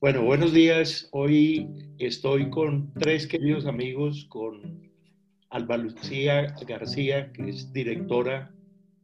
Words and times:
Bueno, 0.00 0.22
buenos 0.22 0.52
días. 0.52 1.08
Hoy 1.12 1.68
estoy 1.98 2.50
con 2.50 2.92
tres 2.94 3.26
queridos 3.26 3.66
amigos, 3.66 4.26
con 4.28 4.90
Alba 5.50 5.76
Lucía 5.76 6.54
García, 6.66 7.32
que 7.32 7.50
es 7.50 7.72
directora 7.72 8.52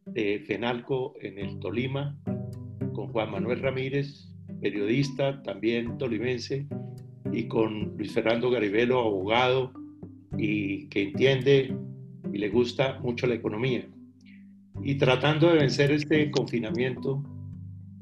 de 0.06 0.42
FENALCO 0.46 1.14
en 1.20 1.38
el 1.38 1.58
Tolima, 1.58 2.18
con 2.94 3.08
Juan 3.08 3.30
Manuel 3.30 3.60
Ramírez, 3.60 4.32
periodista 4.60 5.42
también 5.42 5.98
tolimense, 5.98 6.66
y 7.32 7.48
con 7.48 7.96
Luis 7.96 8.12
Fernando 8.12 8.50
Garibelo, 8.50 9.00
abogado 9.00 9.72
y 10.38 10.88
que 10.88 11.02
entiende 11.02 11.76
y 12.32 12.38
le 12.38 12.48
gusta 12.48 12.98
mucho 13.00 13.26
la 13.26 13.34
economía. 13.34 13.86
Y 14.82 14.96
tratando 14.96 15.48
de 15.50 15.58
vencer 15.58 15.90
este 15.90 16.30
confinamiento, 16.30 17.22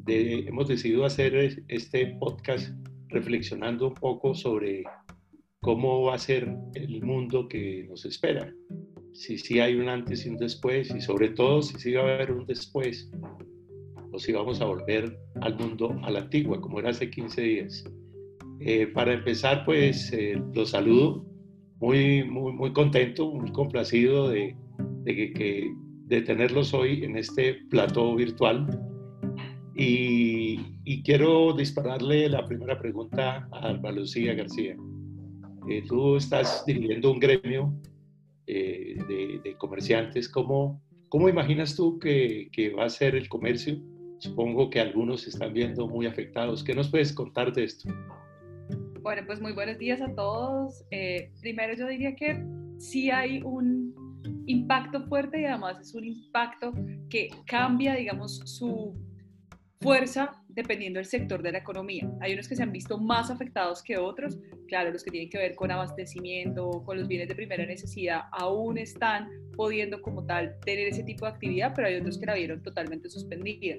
hemos 0.06 0.68
decidido 0.68 1.04
hacer 1.04 1.62
este 1.68 2.06
podcast 2.18 2.68
reflexionando 3.08 3.88
un 3.88 3.94
poco 3.94 4.34
sobre 4.34 4.84
cómo 5.60 6.02
va 6.02 6.14
a 6.14 6.18
ser 6.18 6.54
el 6.74 7.02
mundo 7.02 7.48
que 7.48 7.86
nos 7.88 8.04
espera. 8.04 8.52
Si 9.12 9.38
sí 9.38 9.60
hay 9.60 9.76
un 9.76 9.88
antes 9.88 10.26
y 10.26 10.28
un 10.28 10.36
después, 10.36 10.92
y 10.94 11.00
sobre 11.00 11.30
todo 11.30 11.62
si 11.62 11.78
sí 11.78 11.92
va 11.92 12.02
a 12.02 12.14
haber 12.14 12.32
un 12.32 12.44
después, 12.44 13.10
o 14.12 14.18
si 14.18 14.32
vamos 14.32 14.60
a 14.60 14.66
volver 14.66 15.16
al 15.40 15.56
mundo 15.56 15.96
a 16.02 16.10
la 16.10 16.20
antigua, 16.20 16.60
como 16.60 16.80
era 16.80 16.90
hace 16.90 17.10
15 17.10 17.42
días. 17.42 17.84
Eh, 18.60 18.86
para 18.88 19.14
empezar, 19.14 19.64
pues 19.64 20.12
eh, 20.12 20.40
los 20.54 20.70
saludo, 20.70 21.24
muy, 21.80 22.24
muy, 22.24 22.52
muy 22.52 22.72
contento, 22.72 23.30
muy 23.30 23.50
complacido 23.52 24.28
de, 24.28 24.56
de, 25.02 25.32
que, 25.32 25.72
de 26.06 26.22
tenerlos 26.22 26.74
hoy 26.74 27.04
en 27.04 27.16
este 27.16 27.54
plató 27.70 28.14
virtual 28.14 28.66
y, 29.76 31.02
quiero 31.02 31.52
dispararle 31.52 32.28
la 32.28 32.44
primera 32.46 32.78
pregunta 32.78 33.48
a 33.52 33.68
Alba 33.68 33.92
Lucía 33.92 34.34
García. 34.34 34.76
Eh, 35.68 35.82
tú 35.88 36.16
estás 36.16 36.64
dirigiendo 36.66 37.10
un 37.10 37.18
gremio 37.18 37.74
eh, 38.46 38.96
de, 39.42 39.56
comerciantes. 39.58 40.28
¿Cómo, 40.28 40.82
¿Cómo 41.08 41.28
imaginas 41.28 41.74
tú 41.74 41.98
que, 41.98 42.48
que, 42.52 42.70
va 42.70 42.84
a 42.84 42.90
ser 42.90 43.14
el 43.14 43.28
comercio? 43.28 43.80
Supongo 44.18 44.70
que 44.70 44.80
algunos 44.80 45.22
se 45.22 45.30
están 45.30 45.52
viendo 45.52 45.88
muy 45.88 46.06
afectados. 46.06 46.62
¿Qué 46.62 46.74
nos 46.74 46.90
puedes 46.90 47.12
contar 47.12 47.52
de 47.52 47.64
esto? 47.64 47.88
Bueno, 49.02 49.22
pues 49.26 49.40
muy 49.40 49.52
buenos 49.52 49.78
días 49.78 50.00
a 50.00 50.14
todos. 50.14 50.84
Eh, 50.90 51.30
primero 51.40 51.74
yo 51.76 51.86
diría 51.88 52.14
que 52.14 52.42
sí 52.78 53.10
hay 53.10 53.42
un 53.42 53.94
impacto 54.46 55.02
fuerte 55.08 55.42
y 55.42 55.44
además 55.44 55.78
es 55.80 55.94
un 55.94 56.04
impacto 56.04 56.72
que 57.10 57.28
cambia, 57.46 57.94
digamos, 57.94 58.40
su 58.46 58.94
fuerza 59.80 60.32
dependiendo 60.48 60.98
del 60.98 61.06
sector 61.06 61.42
de 61.42 61.52
la 61.52 61.58
economía. 61.58 62.10
Hay 62.20 62.32
unos 62.32 62.48
que 62.48 62.56
se 62.56 62.62
han 62.62 62.72
visto 62.72 62.98
más 62.98 63.30
afectados 63.30 63.82
que 63.82 63.98
otros. 63.98 64.38
Claro, 64.68 64.90
los 64.90 65.04
que 65.04 65.10
tienen 65.10 65.28
que 65.28 65.38
ver 65.38 65.54
con 65.54 65.70
abastecimiento, 65.70 66.82
con 66.84 66.98
los 66.98 67.08
bienes 67.08 67.28
de 67.28 67.34
primera 67.34 67.66
necesidad, 67.66 68.22
aún 68.32 68.78
están 68.78 69.28
pudiendo 69.56 70.00
como 70.00 70.24
tal 70.24 70.56
tener 70.64 70.88
ese 70.88 71.02
tipo 71.02 71.26
de 71.26 71.32
actividad, 71.32 71.72
pero 71.74 71.88
hay 71.88 71.96
otros 71.96 72.18
que 72.18 72.26
la 72.26 72.34
vieron 72.34 72.62
totalmente 72.62 73.08
suspendida. 73.08 73.76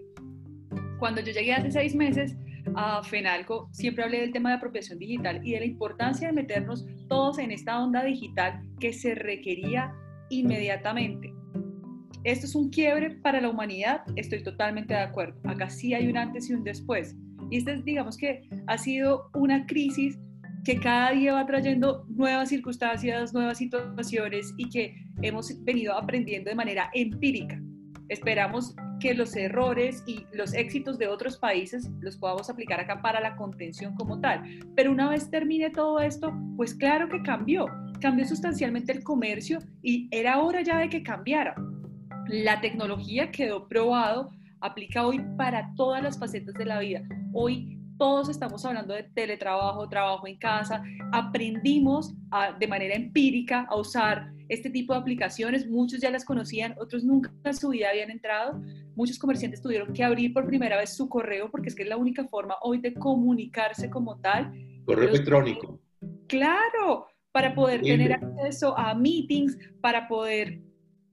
Cuando 1.00 1.22
yo 1.22 1.34
llegué 1.34 1.54
hace 1.54 1.72
seis 1.72 1.96
meses 1.96 2.36
a 2.76 3.04
FENALCO, 3.04 3.70
siempre 3.72 4.04
hablé 4.04 4.22
del 4.22 4.32
tema 4.32 4.50
de 4.50 4.56
apropiación 4.56 4.98
digital 5.00 5.42
y 5.44 5.54
de 5.54 5.60
la 5.60 5.66
importancia 5.66 6.28
de 6.28 6.34
meternos 6.34 6.86
todos 7.08 7.40
en 7.40 7.52
esta 7.52 7.84
onda 7.84 8.04
digital 8.04 8.62
que 8.80 8.94
se 8.94 9.16
requería 9.16 9.94
inmediatamente. 10.30 11.35
Esto 12.26 12.48
es 12.48 12.56
un 12.56 12.72
quiebre 12.72 13.12
para 13.12 13.40
la 13.40 13.50
humanidad, 13.50 14.02
estoy 14.16 14.42
totalmente 14.42 14.96
de 14.96 15.00
acuerdo. 15.02 15.40
Acá 15.44 15.70
sí 15.70 15.94
hay 15.94 16.08
un 16.08 16.18
antes 16.18 16.50
y 16.50 16.56
un 16.56 16.64
después. 16.64 17.16
Y 17.52 17.58
esta 17.58 17.76
digamos 17.76 18.18
que 18.18 18.42
ha 18.66 18.80
sido 18.80 19.30
una 19.36 19.68
crisis 19.68 20.18
que 20.64 20.80
cada 20.80 21.12
día 21.12 21.34
va 21.34 21.46
trayendo 21.46 22.04
nuevas 22.10 22.50
circunstancias, 22.50 23.32
nuevas 23.32 23.60
situaciones 23.60 24.56
y 24.58 24.68
que 24.70 24.96
hemos 25.22 25.64
venido 25.64 25.96
aprendiendo 25.96 26.50
de 26.50 26.56
manera 26.56 26.90
empírica. 26.96 27.62
Esperamos 28.10 28.76
que 29.00 29.14
los 29.14 29.36
errores 29.36 30.04
y 30.08 30.26
los 30.34 30.56
éxitos 30.56 30.98
de 30.98 31.08
otros 31.08 31.38
países 31.38 31.92
los 32.00 32.18
podamos 32.18 32.50
aplicar 32.50 32.80
acá 32.80 33.04
para 33.04 33.22
la 33.22 33.36
contención 33.36 33.94
como 33.94 34.20
tal. 34.20 34.42
Pero 34.76 34.92
una 34.92 35.12
vez 35.12 35.30
termine 35.30 35.70
todo 35.70 36.00
esto, 36.00 36.34
pues 36.58 36.74
claro 36.74 37.08
que 37.08 37.22
cambió, 37.22 37.68
cambió 38.02 38.26
sustancialmente 38.26 38.94
el 38.94 39.04
comercio 39.04 39.60
y 39.84 40.08
era 40.10 40.40
hora 40.40 40.64
ya 40.64 40.80
de 40.80 40.90
que 40.90 41.04
cambiara. 41.04 41.54
La 42.28 42.60
tecnología 42.60 43.32
quedó 43.32 43.68
probado, 43.68 44.32
aplica 44.60 45.06
hoy 45.06 45.22
para 45.38 45.74
todas 45.76 46.02
las 46.02 46.18
facetas 46.18 46.56
de 46.56 46.66
la 46.66 46.80
vida. 46.80 47.04
Hoy 47.34 47.80
todos 47.98 48.30
estamos 48.30 48.66
hablando 48.66 48.94
de 48.94 49.04
teletrabajo, 49.04 49.88
trabajo 49.88 50.28
en 50.28 50.38
casa, 50.38 50.84
aprendimos 51.12 52.14
de 52.60 52.68
manera 52.68 52.96
empírica 52.96 53.68
a 53.70 53.78
usar 53.78 54.32
este 54.50 54.70
tipo 54.70 54.94
de 54.94 55.00
aplicaciones, 55.00 55.68
muchos 55.68 56.02
ya 56.02 56.10
las 56.10 56.26
conocían, 56.26 56.76
otros 56.80 57.04
nunca 57.04 57.32
en 57.44 57.56
su 57.56 57.70
vida 57.70 57.90
habían 57.90 58.10
entrado, 58.10 58.62
muchos 58.96 59.18
comerciantes 59.20 59.62
tuvieron 59.62 59.94
que 59.94 60.04
abrir 60.04 60.34
por 60.34 60.46
primera 60.46 60.78
vez 60.78 60.96
su 60.96 61.08
correo 61.08 61.50
porque 61.52 61.70
es 61.70 61.76
que 61.76 61.84
es 61.84 61.90
la 61.90 61.98
única 61.98 62.26
forma 62.28 62.56
hoy 62.62 62.80
de 62.80 62.94
comunicarse 62.94 63.90
como 63.90 64.20
tal. 64.20 64.52
Correo 64.86 65.10
electrónico. 65.10 65.80
Claro, 66.28 67.08
para 67.32 67.54
poder 67.54 67.82
tener 67.82 68.14
acceso 68.14 68.78
a 68.78 68.94
meetings, 68.96 69.58
para 69.82 70.08
poder 70.08 70.65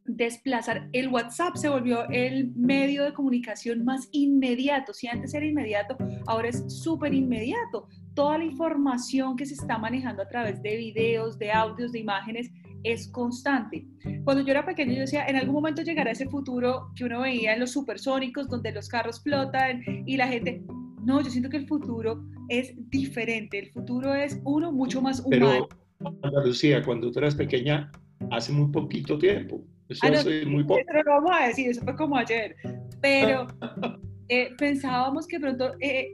desplazar. 0.05 0.89
El 0.93 1.09
WhatsApp 1.09 1.57
se 1.57 1.69
volvió 1.69 2.09
el 2.11 2.53
medio 2.55 3.05
de 3.05 3.13
comunicación 3.13 3.85
más 3.85 4.09
inmediato. 4.13 4.93
Si 4.93 5.07
antes 5.07 5.35
era 5.35 5.47
inmediato, 5.47 5.97
ahora 6.27 6.49
es 6.49 6.65
súper 6.69 7.15
inmediato. 7.15 7.89
Toda 8.15 8.39
la 8.39 8.45
información 8.45 9.37
que 9.37 9.47
se 9.47 9.55
está 9.55 9.79
manejando 9.79 10.23
a 10.23 10.29
través 10.29 10.63
de 10.63 10.77
videos, 10.77 11.39
de 11.39 11.53
audios, 11.53 11.93
de 11.93 12.01
imágenes, 12.01 12.51
es 12.85 13.09
constante. 13.09 13.87
Cuando 14.25 14.43
yo 14.43 14.51
era 14.51 14.65
pequeño, 14.65 14.93
yo 14.93 15.01
decía, 15.01 15.27
en 15.27 15.37
algún 15.37 15.55
momento 15.55 15.83
llegará 15.83 16.11
ese 16.11 16.29
futuro 16.29 16.91
que 16.97 17.05
uno 17.05 17.21
veía 17.21 17.55
en 17.55 17.61
los 17.61 17.71
supersónicos, 17.71 18.49
donde 18.49 18.73
los 18.73 18.89
carros 18.89 19.23
flotan 19.23 19.83
y 20.07 20.17
la 20.17 20.29
gente... 20.29 20.63
No, 21.05 21.21
yo 21.21 21.31
siento 21.31 21.51
que 21.51 21.57
el 21.57 21.67
futuro 21.67 22.25
es 22.49 22.75
diferente. 22.89 23.59
El 23.59 23.71
futuro 23.73 24.15
es 24.15 24.41
uno 24.45 24.71
mucho 24.71 25.03
más 25.03 25.19
humano. 25.19 25.69
Pero, 25.99 26.47
Lucía, 26.47 26.81
cuando 26.85 27.11
tú 27.11 27.19
eras 27.19 27.35
pequeña, 27.35 27.91
hace 28.31 28.53
muy 28.53 28.71
poquito 28.71 29.19
tiempo, 29.19 29.65
eso 29.93 30.29
ah, 30.29 30.49
muy 30.49 30.65
poco. 30.65 30.81
Eso 30.81 31.03
lo 31.05 31.13
vamos 31.13 31.31
a 31.33 31.47
decir, 31.49 31.71
eso 31.71 31.83
fue 31.83 31.97
como 31.97 32.17
ayer. 32.17 32.57
Pero 33.01 33.47
eh, 34.29 34.51
pensábamos 34.59 35.27
que 35.27 35.39
pronto 35.39 35.75
eh, 35.81 36.09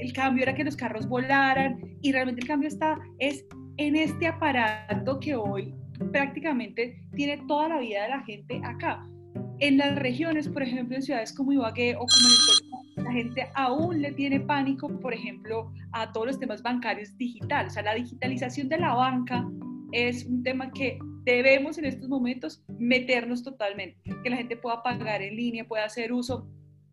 el 0.00 0.12
cambio 0.12 0.42
era 0.42 0.54
que 0.54 0.64
los 0.64 0.76
carros 0.76 1.08
volaran 1.08 1.78
y 2.02 2.12
realmente 2.12 2.42
el 2.42 2.48
cambio 2.48 2.68
está 2.68 2.98
es 3.18 3.44
en 3.76 3.96
este 3.96 4.26
aparato 4.26 5.18
que 5.20 5.34
hoy 5.34 5.74
prácticamente 6.12 7.00
tiene 7.14 7.42
toda 7.48 7.68
la 7.68 7.78
vida 7.78 8.02
de 8.02 8.08
la 8.08 8.22
gente 8.22 8.60
acá. 8.64 9.04
En 9.60 9.78
las 9.78 9.96
regiones, 9.96 10.48
por 10.48 10.62
ejemplo, 10.62 10.96
en 10.96 11.02
ciudades 11.02 11.34
como 11.34 11.52
Ibagué 11.52 11.94
o 11.96 11.98
como 11.98 12.28
en 12.28 12.32
el 12.62 12.68
la 13.04 13.12
gente 13.12 13.48
aún 13.54 14.02
le 14.02 14.12
tiene 14.12 14.40
pánico, 14.40 14.88
por 15.00 15.14
ejemplo, 15.14 15.72
a 15.92 16.12
todos 16.12 16.26
los 16.26 16.38
temas 16.38 16.62
bancarios 16.62 17.16
digitales. 17.16 17.72
O 17.72 17.74
sea, 17.74 17.82
la 17.84 17.94
digitalización 17.94 18.68
de 18.68 18.78
la 18.78 18.94
banca 18.94 19.46
es 19.92 20.24
un 20.26 20.42
tema 20.42 20.70
que 20.72 20.98
debemos 21.28 21.78
en 21.78 21.84
estos 21.84 22.08
momentos 22.08 22.62
meternos 22.78 23.42
totalmente, 23.42 23.98
que 24.22 24.30
la 24.30 24.36
gente 24.36 24.56
pueda 24.56 24.82
pagar 24.82 25.22
en 25.22 25.36
línea, 25.36 25.66
pueda 25.66 25.84
hacer 25.84 26.12
uso 26.12 26.48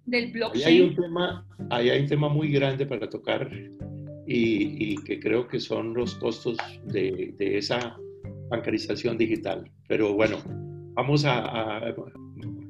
del 0.05 0.31
blockchain. 0.31 0.65
Ahí 0.65 0.73
hay 0.73 0.81
un 0.81 0.95
tema, 0.95 1.47
hay 1.69 1.89
un 1.89 2.07
tema 2.07 2.29
muy 2.29 2.51
grande 2.51 2.85
para 2.85 3.09
tocar 3.09 3.49
y, 4.27 4.95
que 5.03 5.19
creo 5.19 5.47
que 5.47 5.59
son 5.59 5.93
los 5.93 6.15
costos 6.15 6.57
de, 6.85 7.35
esa 7.39 7.97
bancarización 8.49 9.17
digital. 9.17 9.69
Pero 9.87 10.13
bueno, 10.13 10.37
vamos 10.93 11.25
a... 11.25 11.81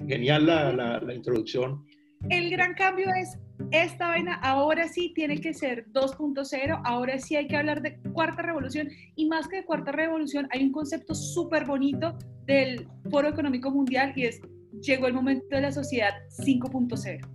genial 0.07 0.45
la, 0.45 0.73
la, 0.73 0.99
la 0.99 1.13
introducción. 1.13 1.85
El 2.29 2.49
gran 2.49 2.73
cambio 2.73 3.07
es 3.15 3.37
esta 3.71 4.09
vaina 4.09 4.35
ahora 4.35 4.87
sí 4.87 5.11
tiene 5.13 5.39
que 5.39 5.53
ser 5.53 5.85
2.0, 5.91 6.81
ahora 6.83 7.19
sí 7.19 7.35
hay 7.35 7.47
que 7.47 7.55
hablar 7.55 7.81
de 7.81 7.97
cuarta 8.13 8.41
revolución 8.41 8.89
y 9.15 9.27
más 9.27 9.47
que 9.47 9.57
de 9.57 9.65
cuarta 9.65 9.91
revolución 9.91 10.47
hay 10.51 10.63
un 10.63 10.71
concepto 10.71 11.15
súper 11.15 11.65
bonito 11.65 12.17
del 12.45 12.87
Foro 13.09 13.27
Económico 13.27 13.71
Mundial 13.71 14.13
y 14.15 14.25
es 14.25 14.41
llegó 14.81 15.07
el 15.07 15.13
momento 15.13 15.45
de 15.49 15.61
la 15.61 15.71
sociedad 15.71 16.13
5.0. 16.29 17.27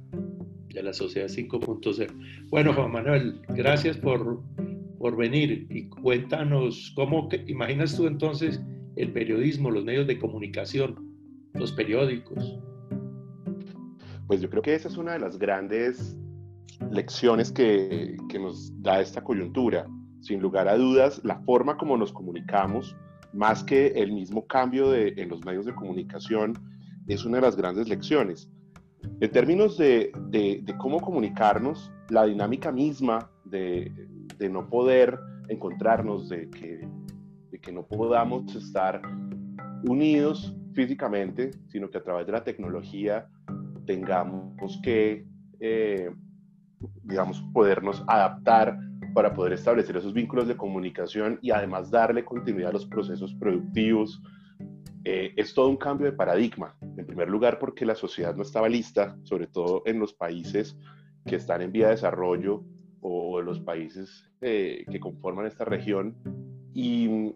De 0.72 0.82
la 0.82 0.92
sociedad 0.92 1.28
5.0. 1.28 2.48
Bueno, 2.50 2.72
Juan 2.74 2.92
Manuel, 2.92 3.40
gracias 3.48 3.96
por, 3.96 4.42
por 4.98 5.16
venir 5.16 5.66
y 5.70 5.88
cuéntanos 5.88 6.92
cómo 6.94 7.28
imaginas 7.46 7.96
tú 7.96 8.06
entonces 8.06 8.60
el 8.96 9.12
periodismo, 9.12 9.70
los 9.70 9.84
medios 9.84 10.06
de 10.06 10.18
comunicación, 10.18 11.16
los 11.54 11.72
periódicos. 11.72 12.58
Pues 14.30 14.40
yo 14.40 14.48
creo 14.48 14.62
que 14.62 14.76
esa 14.76 14.86
es 14.86 14.96
una 14.96 15.14
de 15.14 15.18
las 15.18 15.40
grandes 15.40 16.16
lecciones 16.88 17.50
que, 17.50 18.16
que, 18.28 18.38
nos 18.38 18.72
da 18.80 19.00
esta 19.00 19.24
coyuntura. 19.24 19.88
Sin 20.20 20.40
lugar 20.40 20.68
a 20.68 20.76
dudas, 20.76 21.20
la 21.24 21.40
forma 21.40 21.76
como 21.76 21.96
nos 21.96 22.12
comunicamos, 22.12 22.94
más 23.32 23.64
que 23.64 23.88
el 23.88 24.12
mismo 24.12 24.46
cambio 24.46 24.88
de, 24.88 25.14
en 25.16 25.30
los 25.30 25.44
medios 25.44 25.66
de 25.66 25.74
comunicación, 25.74 26.52
es 27.08 27.24
una 27.24 27.38
de 27.38 27.42
las 27.42 27.56
grandes 27.56 27.88
lecciones. 27.88 28.48
En 29.20 29.32
términos 29.32 29.76
de, 29.76 30.12
de, 30.28 30.60
de 30.62 30.78
cómo 30.78 31.00
comunicarnos, 31.00 31.90
la 32.08 32.24
dinámica 32.24 32.70
misma 32.70 33.28
de, 33.44 33.92
no 34.48 34.68
poder 34.68 35.18
encontrarnos, 35.48 36.28
de 36.28 36.48
que, 36.50 36.88
de 37.50 37.58
que 37.58 37.72
no 37.72 37.84
podamos 37.84 38.54
estar 38.54 39.02
unidos 39.88 40.54
físicamente, 40.72 41.50
sino 41.66 41.90
que 41.90 41.98
a 41.98 42.04
través 42.04 42.26
de 42.26 42.32
la 42.32 42.44
tecnología 42.44 43.28
tengamos 43.90 44.78
que, 44.84 45.26
eh, 45.58 46.10
digamos, 47.02 47.42
podernos 47.52 48.04
adaptar 48.06 48.78
para 49.14 49.34
poder 49.34 49.54
establecer 49.54 49.96
esos 49.96 50.14
vínculos 50.14 50.46
de 50.46 50.56
comunicación 50.56 51.40
y 51.42 51.50
además 51.50 51.90
darle 51.90 52.24
continuidad 52.24 52.70
a 52.70 52.74
los 52.74 52.86
procesos 52.86 53.34
productivos. 53.34 54.22
Eh, 55.02 55.32
es 55.36 55.54
todo 55.54 55.68
un 55.68 55.76
cambio 55.76 56.06
de 56.06 56.12
paradigma. 56.12 56.76
En 56.96 57.04
primer 57.04 57.28
lugar, 57.28 57.58
porque 57.58 57.84
la 57.84 57.96
sociedad 57.96 58.36
no 58.36 58.42
estaba 58.42 58.68
lista, 58.68 59.16
sobre 59.24 59.48
todo 59.48 59.82
en 59.86 59.98
los 59.98 60.14
países 60.14 60.78
que 61.26 61.34
están 61.34 61.60
en 61.60 61.72
vía 61.72 61.86
de 61.86 61.94
desarrollo 61.94 62.62
o 63.00 63.40
en 63.40 63.46
los 63.46 63.58
países 63.58 64.30
eh, 64.40 64.84
que 64.88 65.00
conforman 65.00 65.46
esta 65.46 65.64
región. 65.64 66.14
Y, 66.72 67.34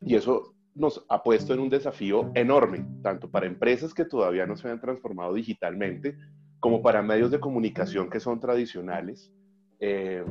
y 0.00 0.14
eso 0.14 0.54
nos 0.78 1.04
ha 1.08 1.22
puesto 1.22 1.52
en 1.52 1.60
un 1.60 1.68
desafío 1.68 2.30
enorme, 2.34 2.86
tanto 3.02 3.30
para 3.30 3.46
empresas 3.46 3.92
que 3.92 4.04
todavía 4.04 4.46
no 4.46 4.56
se 4.56 4.70
han 4.70 4.80
transformado 4.80 5.34
digitalmente, 5.34 6.16
como 6.60 6.80
para 6.82 7.02
medios 7.02 7.30
de 7.30 7.40
comunicación 7.40 8.08
que 8.08 8.20
son 8.20 8.40
tradicionales. 8.40 9.32
Eh, 9.80 10.24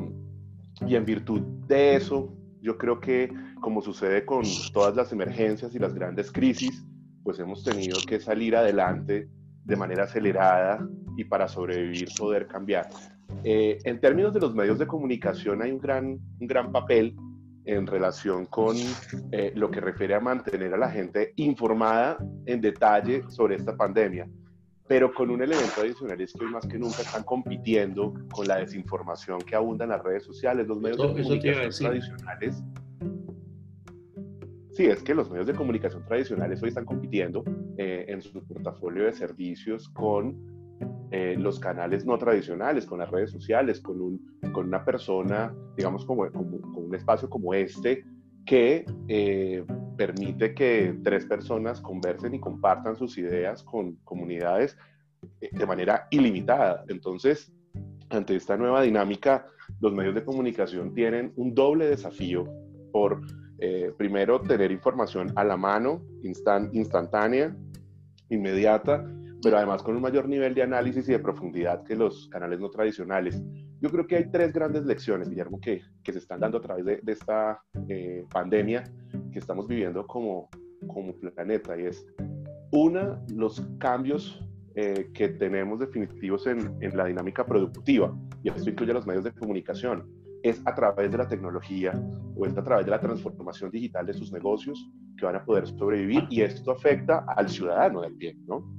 y 0.86 0.96
en 0.96 1.06
virtud 1.06 1.42
de 1.68 1.96
eso, 1.96 2.34
yo 2.62 2.78
creo 2.78 3.00
que 3.00 3.32
como 3.62 3.82
sucede 3.82 4.26
con 4.26 4.44
todas 4.74 4.96
las 4.96 5.12
emergencias 5.12 5.76
y 5.76 5.80
las 5.80 5.94
grandes 5.94 6.32
crisis, 6.32 6.86
pues 7.24 7.40
hemos 7.40 7.64
tenido 7.64 7.98
que 8.08 8.20
salir 8.20 8.56
adelante 8.56 9.30
de 9.66 9.76
manera 9.76 10.04
acelerada 10.04 10.88
y 11.18 11.26
para 11.26 11.48
sobrevivir 11.48 12.08
poder 12.18 12.48
cambiar. 12.48 12.90
Eh, 13.44 13.80
en 13.84 14.00
términos 14.00 14.34
de 14.34 14.40
los 14.40 14.56
medios 14.56 14.80
de 14.80 14.88
comunicación 14.88 15.62
hay 15.62 15.72
un 15.72 15.80
gran, 15.80 16.20
un 16.40 16.48
gran 16.48 16.72
papel 16.72 17.16
en 17.68 17.86
relación 17.86 18.46
con 18.46 18.75
eh, 19.31 19.52
lo 19.56 19.69
que 19.69 19.81
refiere 19.81 20.16
a 20.16 20.19
mantener 20.19 20.74
a 20.74 20.78
la 20.78 20.90
gente 20.90 21.34
informada 21.36 22.18
en 22.46 22.62
detalle 22.62 23.24
sobre 23.30 23.56
esta 23.56 23.75
pandemia. 23.75 24.28
Pero 24.88 25.14
con 25.14 25.30
un 25.30 25.42
elemento 25.42 25.81
adicional 25.81 26.19
es 26.22 26.31
que 26.31 26.46
hoy 26.46 26.52
más 26.52 26.66
que 26.66 26.80
nunca 26.80 27.02
están 27.02 27.24
compitiendo 27.24 28.14
con 28.31 28.48
la 28.48 28.58
desinformación 28.58 29.42
que 29.42 29.56
abunda 29.56 29.84
en 29.84 29.92
las 29.92 30.02
redes 30.02 30.24
sociales, 30.24 30.66
los 30.66 30.80
medios 30.80 30.98
de 30.98 31.08
comunicación 31.08 31.90
tradicionales. 31.90 32.64
Sí, 34.72 34.86
es 34.86 35.04
que 35.04 35.13
los 35.13 35.30
medios 35.30 35.48
de 35.48 35.56
comunicación 35.56 36.06
tradicionales 36.06 36.63
hoy 36.63 36.70
están 36.70 36.86
compitiendo 36.86 37.44
eh, 37.78 38.06
en 38.08 38.22
su 38.22 38.42
portafolio 38.46 39.06
de 39.06 39.12
servicios 39.12 39.90
con 39.90 40.56
eh, 41.09 41.35
los 41.38 41.59
canales 41.59 42.06
no 42.06 42.18
tradicionales, 42.18 42.85
con 42.85 43.00
las 43.00 43.09
redes 43.09 43.31
sociales, 43.31 43.79
con, 43.79 44.01
un, 44.01 44.39
con 44.51 44.68
una 44.68 44.83
persona, 44.83 45.56
digamos, 45.77 46.06
como, 46.06 46.29
como, 46.31 46.57
un 46.57 46.94
espacio 46.94 47.29
como 47.29 47.53
este, 47.53 48.06
que 48.45 48.85
eh, 49.07 49.63
permite 49.95 50.53
que 50.53 51.00
tres 51.03 51.25
personas 51.25 51.79
conversen 51.79 52.35
y 52.35 52.39
compartan 52.41 52.97
sus 52.97 53.18
ideas 53.18 53.63
con 53.63 53.95
comunidades 54.03 54.77
eh, 55.39 55.50
de 55.51 55.65
manera 55.65 56.07
ilimitada. 56.12 56.83
Entonces, 56.89 57.53
ante 58.09 58.35
esta 58.35 58.57
nueva 58.57 58.81
dinámica, 58.81 59.47
los 59.79 59.94
medios 59.94 60.13
de 60.13 60.25
comunicación 60.25 60.94
tienen 60.94 61.31
un 61.38 61.56
doble 61.56 61.88
desafío 61.88 62.45
por, 62.91 63.21
primero, 63.97 64.39
tener 64.41 64.71
información 64.71 65.31
a 65.35 65.44
la 65.44 65.57
mano, 65.57 66.03
instantánea, 66.24 67.56
inmediata, 68.29 69.06
pero 69.42 69.57
además 69.57 69.84
con 69.84 69.95
un 69.95 70.01
mayor 70.01 70.28
nivel 70.28 70.54
de 70.54 70.63
análisis 70.63 71.07
y 71.10 71.12
de 71.12 71.19
profundidad 71.19 71.84
que 71.84 71.95
los 71.95 72.28
canales 72.30 72.60
no 72.60 72.69
tradicionales. 72.69 73.42
Yo 73.80 73.89
creo 73.89 74.07
que 74.07 74.16
hay 74.18 74.31
tres 74.31 74.54
grandes 74.54 74.86
lecciones, 74.86 75.30
Guillermo, 75.30 75.60
que, 75.60 75.81
que 76.04 76.12
se 76.12 76.19
están 76.19 76.39
dando 76.39 76.57
a 76.57 76.62
través 76.62 76.86
de, 76.86 77.00
de 77.01 77.12
esta 77.12 77.62
eh, 77.88 78.25
pandemia 78.31 78.84
que 79.31 79.39
estamos 79.39 79.68
viviendo 79.68 80.06
como, 80.07 80.50
como 80.88 81.13
planeta. 81.13 81.80
Y 81.80 81.86
es, 81.86 82.06
una, 82.72 83.22
los 83.34 83.62
cambios 83.80 84.44
eh, 84.75 85.10
que 85.13 85.30
tenemos 85.30 85.80
definitivos 85.80 86.48
en, 86.48 86.75
en, 86.81 86.98
la 86.98 87.06
dinámica 87.06 87.45
productiva, 87.45 88.16
y 88.44 88.50
esto 88.50 88.69
incluye 88.69 88.94
los 88.94 89.07
medios 89.07 89.24
de 89.24 89.31
comunicación, 89.31 90.07
es 90.44 90.62
a 90.66 90.75
través 90.75 91.12
de 91.12 91.18
la 91.18 91.28
tecnología 91.28 91.94
o 92.36 92.45
es 92.45 92.57
a 92.57 92.63
través 92.63 92.86
de 92.86 92.92
la 92.92 93.00
transformación 93.00 93.72
digital 93.72 94.06
de 94.06 94.13
sus 94.13 94.31
negocios 94.31 94.89
que 95.18 95.25
van 95.25 95.36
a 95.36 95.44
poder 95.44 95.68
sobrevivir 95.68 96.28
y 96.30 96.42
esto 96.42 96.72
afecta 96.72 97.25
al 97.28 97.50
ciudadano 97.50 98.01
del 98.01 98.16
¿no? 98.45 98.72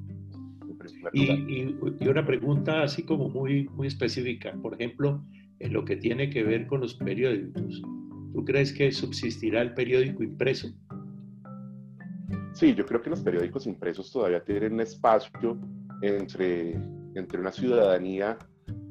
Y, 1.12 1.74
una 2.08 2.24
pregunta 2.24 2.82
así 2.82 3.02
como 3.02 3.28
muy, 3.28 3.68
muy 3.70 3.86
específica, 3.86 4.52
por 4.62 4.74
ejemplo, 4.74 5.22
en 5.58 5.72
lo 5.72 5.84
que 5.84 5.96
tiene 5.96 6.30
que 6.30 6.42
ver 6.42 6.66
con 6.66 6.80
los 6.80 6.94
periódicos. 6.94 7.82
¿Tú 8.32 8.44
crees 8.44 8.72
que 8.72 8.92
subsistirá 8.92 9.62
el 9.62 9.74
periódico 9.74 10.22
impreso? 10.22 10.68
Sí, 12.52 12.74
yo 12.74 12.84
creo 12.86 13.02
que 13.02 13.10
los 13.10 13.20
periódicos 13.20 13.66
impresos 13.66 14.10
todavía 14.12 14.42
tienen 14.44 14.74
un 14.74 14.80
espacio 14.80 15.58
entre, 16.02 16.72
entre 17.14 17.40
una 17.40 17.52
ciudadanía 17.52 18.38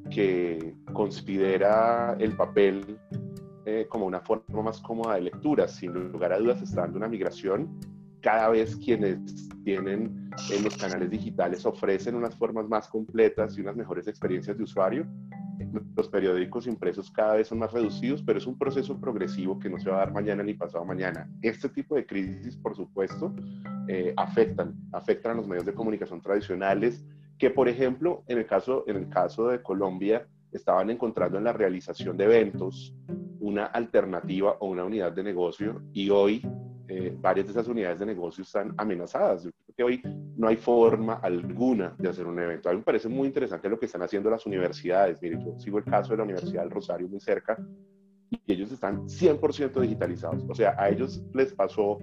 que 0.09 0.73
considera 0.93 2.15
el 2.19 2.35
papel 2.35 2.97
eh, 3.65 3.85
como 3.89 4.05
una 4.05 4.21
forma 4.21 4.61
más 4.61 4.79
cómoda 4.79 5.15
de 5.15 5.21
lectura. 5.21 5.67
Sin 5.67 5.91
lugar 5.93 6.31
a 6.31 6.39
dudas, 6.39 6.61
está 6.61 6.81
dando 6.81 6.97
una 6.97 7.09
migración 7.09 7.77
cada 8.21 8.49
vez 8.49 8.75
quienes 8.77 9.49
tienen 9.63 10.16
en 10.51 10.63
los 10.63 10.77
canales 10.77 11.09
digitales 11.09 11.65
ofrecen 11.65 12.15
unas 12.15 12.35
formas 12.35 12.67
más 12.67 12.87
completas 12.87 13.57
y 13.57 13.61
unas 13.61 13.75
mejores 13.75 14.07
experiencias 14.07 14.57
de 14.57 14.63
usuario. 14.63 15.05
Los 15.95 16.07
periódicos 16.07 16.67
impresos 16.67 17.11
cada 17.11 17.35
vez 17.35 17.47
son 17.47 17.59
más 17.59 17.71
reducidos, 17.71 18.21
pero 18.21 18.37
es 18.37 18.47
un 18.47 18.57
proceso 18.57 18.99
progresivo 18.99 19.59
que 19.59 19.69
no 19.69 19.79
se 19.79 19.89
va 19.89 19.97
a 19.97 19.99
dar 19.99 20.13
mañana 20.13 20.43
ni 20.43 20.53
pasado 20.53 20.85
mañana. 20.85 21.29
Este 21.41 21.69
tipo 21.69 21.95
de 21.95 22.05
crisis, 22.05 22.55
por 22.55 22.75
supuesto, 22.75 23.33
eh, 23.87 24.13
afectan, 24.15 24.75
afectan 24.91 25.33
a 25.33 25.35
los 25.35 25.47
medios 25.47 25.65
de 25.65 25.73
comunicación 25.73 26.21
tradicionales, 26.21 27.03
que 27.37 27.49
por 27.49 27.67
ejemplo, 27.67 28.23
en 28.27 28.37
el 28.37 28.45
caso, 28.45 28.83
en 28.87 28.97
el 28.97 29.09
caso 29.09 29.47
de 29.49 29.61
Colombia, 29.61 30.27
estaban 30.51 30.89
encontrando 30.89 31.37
en 31.37 31.43
la 31.43 31.53
realización 31.53 32.15
de 32.17 32.25
eventos 32.25 32.95
una 33.39 33.65
alternativa 33.65 34.57
o 34.59 34.67
una 34.67 34.85
unidad 34.85 35.11
de 35.11 35.23
negocio 35.23 35.81
y 35.93 36.09
hoy 36.09 36.41
eh, 36.87 37.15
varias 37.19 37.47
de 37.47 37.51
esas 37.51 37.67
unidades 37.67 37.99
de 37.99 38.05
negocio 38.05 38.43
están 38.43 38.73
amenazadas. 38.77 39.47
Que 39.77 39.83
hoy 39.83 40.01
no 40.35 40.47
hay 40.47 40.57
forma 40.57 41.13
alguna 41.15 41.95
de 41.99 42.09
hacer 42.09 42.25
un 42.25 42.39
evento. 42.39 42.67
A 42.67 42.71
mí 42.71 42.79
me 42.79 42.83
parece 42.83 43.07
muy 43.07 43.27
interesante 43.27 43.69
lo 43.69 43.79
que 43.79 43.85
están 43.85 44.01
haciendo 44.01 44.29
las 44.29 44.45
universidades. 44.45 45.21
Mire, 45.21 45.37
yo 45.39 45.57
sigo 45.59 45.77
el 45.77 45.85
caso 45.85 46.11
de 46.11 46.17
la 46.17 46.23
Universidad 46.23 46.63
del 46.63 46.71
Rosario 46.71 47.07
muy 47.07 47.19
cerca 47.19 47.57
y 48.29 48.53
ellos 48.53 48.71
están 48.71 49.07
100% 49.07 49.79
digitalizados. 49.79 50.43
O 50.49 50.55
sea, 50.55 50.75
a 50.77 50.89
ellos 50.89 51.23
les 51.33 51.53
pasó 51.53 51.99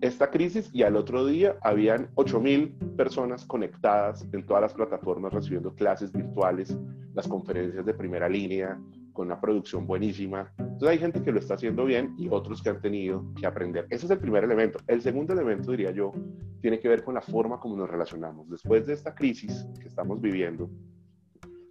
esta 0.00 0.30
crisis 0.30 0.70
y 0.72 0.82
al 0.82 0.96
otro 0.96 1.26
día 1.26 1.56
habían 1.62 2.08
8.000 2.14 2.96
personas 2.96 3.44
conectadas 3.44 4.26
en 4.32 4.44
todas 4.44 4.62
las 4.62 4.74
plataformas 4.74 5.32
recibiendo 5.32 5.74
clases 5.74 6.12
virtuales, 6.12 6.78
las 7.14 7.26
conferencias 7.26 7.84
de 7.84 7.94
primera 7.94 8.28
línea, 8.28 8.78
con 9.16 9.28
una 9.28 9.40
producción 9.40 9.86
buenísima. 9.86 10.52
Entonces 10.58 10.88
hay 10.88 10.98
gente 10.98 11.22
que 11.22 11.32
lo 11.32 11.40
está 11.40 11.54
haciendo 11.54 11.86
bien 11.86 12.14
y 12.18 12.28
otros 12.28 12.62
que 12.62 12.68
han 12.68 12.80
tenido 12.82 13.24
que 13.34 13.46
aprender. 13.46 13.86
Ese 13.88 14.04
es 14.04 14.12
el 14.12 14.18
primer 14.18 14.44
elemento. 14.44 14.78
El 14.86 15.00
segundo 15.00 15.32
elemento, 15.32 15.70
diría 15.70 15.90
yo, 15.90 16.12
tiene 16.60 16.78
que 16.78 16.88
ver 16.88 17.02
con 17.02 17.14
la 17.14 17.22
forma 17.22 17.58
como 17.58 17.76
nos 17.76 17.88
relacionamos. 17.88 18.48
Después 18.50 18.86
de 18.86 18.92
esta 18.92 19.14
crisis 19.14 19.66
que 19.80 19.88
estamos 19.88 20.20
viviendo, 20.20 20.68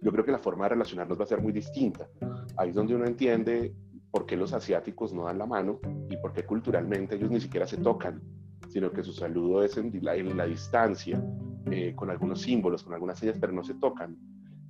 yo 0.02 0.10
creo 0.10 0.24
que 0.24 0.32
la 0.32 0.38
forma 0.38 0.64
de 0.64 0.70
relacionarnos 0.70 1.18
va 1.18 1.22
a 1.22 1.28
ser 1.28 1.40
muy 1.40 1.52
distinta. 1.52 2.08
Ahí 2.56 2.70
es 2.70 2.74
donde 2.74 2.96
uno 2.96 3.06
entiende 3.06 3.72
por 4.10 4.26
qué 4.26 4.36
los 4.36 4.52
asiáticos 4.52 5.12
no 5.12 5.24
dan 5.26 5.38
la 5.38 5.46
mano 5.46 5.78
y 6.10 6.16
por 6.16 6.32
qué 6.32 6.44
culturalmente 6.44 7.14
ellos 7.14 7.30
ni 7.30 7.40
siquiera 7.40 7.66
se 7.66 7.76
tocan, 7.76 8.20
sino 8.68 8.90
que 8.90 9.04
su 9.04 9.12
saludo 9.12 9.62
es 9.62 9.76
en 9.76 9.92
la, 10.02 10.16
en 10.16 10.36
la 10.36 10.46
distancia, 10.46 11.22
eh, 11.70 11.94
con 11.94 12.10
algunos 12.10 12.42
símbolos, 12.42 12.82
con 12.82 12.92
algunas 12.92 13.20
señas, 13.20 13.36
pero 13.40 13.52
no 13.52 13.62
se 13.62 13.74
tocan. 13.74 14.16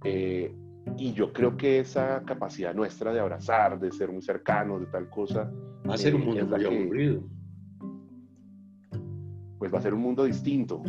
Eh, 0.04 0.54
y 0.96 1.12
yo 1.12 1.32
creo 1.32 1.56
que 1.56 1.80
esa 1.80 2.22
capacidad 2.24 2.74
nuestra 2.74 3.12
de 3.12 3.20
abrazar, 3.20 3.78
de 3.78 3.90
ser 3.90 4.10
muy 4.10 4.22
cercanos, 4.22 4.80
de 4.80 4.86
tal 4.86 5.08
cosa. 5.10 5.50
Va 5.88 5.94
a 5.94 5.98
ser 5.98 6.14
un 6.14 6.24
mundo 6.24 6.46
muy 6.46 6.64
aburrido. 6.64 7.22
Pues 9.58 9.72
va 9.72 9.78
a 9.78 9.82
ser 9.82 9.94
un 9.94 10.00
mundo 10.00 10.24
distinto, 10.24 10.82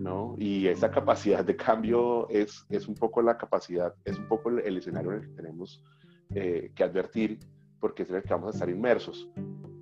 ¿no? 0.00 0.34
Y 0.38 0.66
esa 0.68 0.90
capacidad 0.90 1.44
de 1.44 1.56
cambio 1.56 2.28
es, 2.28 2.64
es 2.70 2.88
un 2.88 2.94
poco 2.94 3.20
la 3.20 3.36
capacidad, 3.36 3.94
es 4.04 4.18
un 4.18 4.26
poco 4.26 4.50
el, 4.50 4.76
escenario 4.76 5.12
en 5.12 5.18
el 5.18 5.28
que 5.28 5.34
tenemos 5.34 5.84
eh, 6.30 6.72
que 6.74 6.84
advertir, 6.84 7.38
porque 7.80 8.04
es 8.04 8.10
en 8.10 8.16
el 8.16 8.22
que 8.22 8.34
vamos 8.34 8.48
a 8.48 8.52
estar 8.52 8.70
inmersos. 8.70 9.28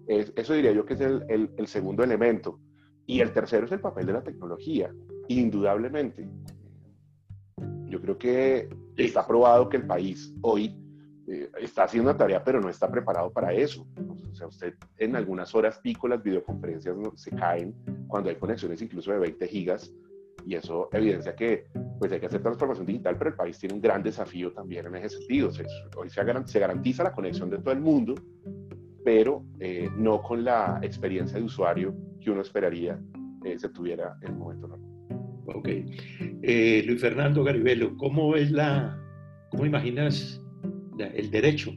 eso 0.08 0.54
diría 0.54 0.72
yo 0.72 0.84
que 0.84 0.94
es 0.94 1.00
el, 1.00 1.24
el, 1.28 1.50
el 1.56 1.66
segundo 1.66 2.02
elemento. 2.02 2.58
Y 3.06 3.20
el 3.20 3.32
tercero 3.32 3.66
es 3.66 3.72
el 3.72 3.80
papel 3.80 4.06
de 4.06 4.14
la 4.14 4.22
tecnología, 4.22 4.90
indudablemente. 5.28 6.26
Yo 7.88 8.00
creo 8.00 8.18
que 8.18 8.68
está 8.96 9.26
probado 9.26 9.68
que 9.68 9.76
el 9.78 9.86
país 9.86 10.34
hoy 10.42 10.74
eh, 11.26 11.50
está 11.60 11.84
haciendo 11.84 12.10
una 12.10 12.18
tarea, 12.18 12.42
pero 12.42 12.60
no 12.60 12.68
está 12.68 12.90
preparado 12.90 13.30
para 13.32 13.52
eso. 13.52 13.86
O 14.30 14.34
sea, 14.34 14.46
usted 14.46 14.74
en 14.98 15.16
algunas 15.16 15.54
horas 15.54 15.78
pico 15.78 16.08
las 16.08 16.22
videoconferencias 16.22 16.96
se 17.14 17.30
caen 17.30 17.74
cuando 18.08 18.30
hay 18.30 18.36
conexiones 18.36 18.82
incluso 18.82 19.12
de 19.12 19.18
20 19.18 19.48
gigas 19.48 19.92
y 20.46 20.54
eso 20.54 20.88
evidencia 20.92 21.34
que 21.34 21.66
pues 21.98 22.12
hay 22.12 22.20
que 22.20 22.26
hacer 22.26 22.42
transformación 22.42 22.86
digital, 22.86 23.16
pero 23.16 23.30
el 23.30 23.36
país 23.36 23.58
tiene 23.58 23.74
un 23.74 23.80
gran 23.80 24.02
desafío 24.02 24.52
también 24.52 24.86
en 24.86 24.96
ese 24.96 25.18
sentido. 25.18 25.50
hoy 25.96 26.10
se, 26.10 26.60
garantiza 26.60 27.04
la 27.04 27.12
conexión 27.12 27.48
de 27.48 27.58
todo 27.58 27.72
el 27.72 27.80
mundo, 27.80 28.14
pero 29.02 29.44
eh, 29.60 29.88
no 29.96 30.20
con 30.20 30.44
la 30.44 30.80
experiencia 30.82 31.38
de 31.38 31.44
usuario 31.44 31.94
que 32.20 32.30
uno 32.30 32.42
esperaría 32.42 33.00
eh, 33.44 33.58
se 33.58 33.68
tuviera 33.70 34.18
en 34.22 34.32
el 34.32 34.36
momento 34.36 34.68
normal. 34.68 34.93
Ok. 35.46 35.68
Eh, 36.42 36.82
Luis 36.86 37.00
Fernando 37.00 37.44
Garibello, 37.44 37.96
¿cómo 37.96 38.36
es 38.36 38.50
la, 38.50 38.98
cómo 39.50 39.66
imaginas 39.66 40.40
el 40.98 41.30
derecho, 41.30 41.72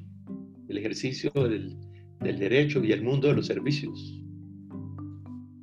el 0.69 0.77
ejercicio 0.77 1.31
del, 1.31 1.77
derecho 2.19 2.83
y 2.83 2.91
el 2.91 3.03
mundo 3.03 3.27
de 3.27 3.35
los 3.35 3.47
servicios? 3.47 4.21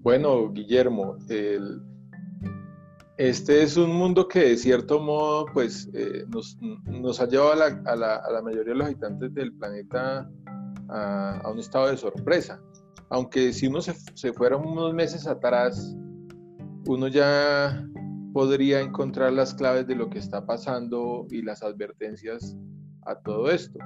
Bueno, 0.03 0.53
Guillermo, 0.53 1.17
este 3.17 3.63
es 3.63 3.77
un 3.77 3.91
mundo 3.91 4.29
que 4.29 4.41
de 4.41 4.57
cierto 4.57 5.01
modo 5.01 5.47
pues, 5.53 5.89
eh, 5.95 6.25
nos, 6.29 7.21
ha 7.21 7.27
llevado 7.27 7.53
a 7.53 7.97
la, 7.97 8.43
mayoría 8.43 8.73
de 8.73 8.79
los 8.79 8.87
habitantes 8.87 9.33
del 9.35 9.53
planeta 9.55 10.29
a, 10.89 11.39
a 11.39 11.51
un 11.51 11.59
estado 11.59 11.89
de 11.89 11.97
sorpresa. 11.97 12.61
Aunque 13.11 13.53
si 13.53 13.67
uno 13.67 13.81
se, 13.81 13.95
se, 14.15 14.33
fuera 14.33 14.57
unos 14.57 14.93
meses 14.93 15.27
atrás, 15.27 15.97
uno 16.87 17.09
ya 17.09 17.87
podría 18.35 18.81
encontrar 18.81 19.33
las 19.33 19.55
claves 19.55 19.87
de 19.87 19.95
lo 19.95 20.11
que 20.11 20.19
está 20.19 20.45
pasando 20.45 21.25
y 21.31 21.41
las 21.41 21.63
advertencias 21.63 22.57
a 23.07 23.15
todo 23.21 23.49
esto. 23.49 23.79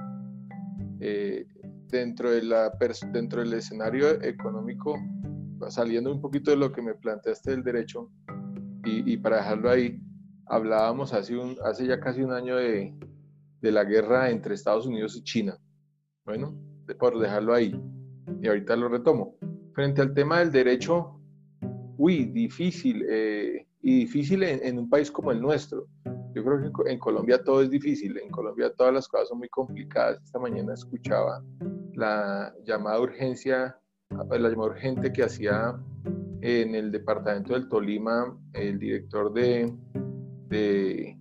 Eh, 0.99 1.45
dentro, 1.87 2.31
de 2.31 2.41
la, 2.41 2.71
dentro 3.13 3.41
del 3.41 3.53
escenario 3.53 4.09
económico, 4.23 4.97
saliendo 5.69 6.11
un 6.11 6.19
poquito 6.19 6.49
de 6.49 6.57
lo 6.57 6.71
que 6.71 6.81
me 6.81 6.95
planteaste 6.95 7.51
del 7.51 7.63
derecho, 7.63 8.09
y, 8.85 9.17
para 9.17 9.37
dejarlo 9.37 9.69
ahí, 9.69 10.01
hablábamos 10.47 11.13
hace, 11.13 11.37
un, 11.37 11.55
hace 11.63 11.85
ya 11.85 11.99
casi 11.99 12.23
un 12.23 12.31
año 12.31 12.55
de, 12.55 12.95
de 13.61 13.71
la 13.71 13.83
guerra 13.83 14.31
entre 14.31 14.55
Estados 14.55 14.87
Unidos 14.87 15.15
y 15.15 15.23
China. 15.23 15.59
Bueno, 16.25 16.59
por 16.97 17.19
dejarlo 17.19 17.53
ahí. 17.53 17.79
Y 18.41 18.47
ahorita 18.47 18.75
lo 18.77 18.89
retomo. 18.89 19.35
Frente 19.73 20.01
al 20.01 20.15
tema 20.15 20.39
del 20.39 20.51
derecho, 20.51 21.21
uy, 21.97 22.25
difícil, 22.25 23.05
eh, 23.07 23.68
y 23.81 23.99
difícil 23.99 24.43
en, 24.43 24.77
un 24.77 24.89
país 24.89 25.09
como 25.09 25.31
el 25.31 25.41
nuestro. 25.41 25.87
Yo 26.33 26.43
creo 26.43 26.59
que 26.61 26.91
en 26.91 26.99
Colombia 26.99 27.43
todo 27.43 27.61
es 27.61 27.69
difícil, 27.69 28.17
en 28.17 28.29
Colombia 28.29 28.71
todas 28.77 28.93
las 28.93 29.07
cosas 29.07 29.29
son 29.29 29.39
muy 29.39 29.49
complicadas. 29.49 30.21
Esta 30.23 30.39
mañana 30.39 30.73
escuchaba 30.73 31.43
la 31.93 32.53
llamada 32.65 32.99
urgencia, 32.99 33.77
la 34.09 34.49
llamada 34.49 34.71
urgente 34.71 35.11
que 35.11 35.23
hacía 35.23 35.75
en 36.41 36.75
el 36.75 36.91
departamento 36.91 37.53
del 37.53 37.67
Tolima 37.67 38.37
el 38.53 38.79
director 38.79 39.33
de, 39.33 39.73
de 40.47 41.17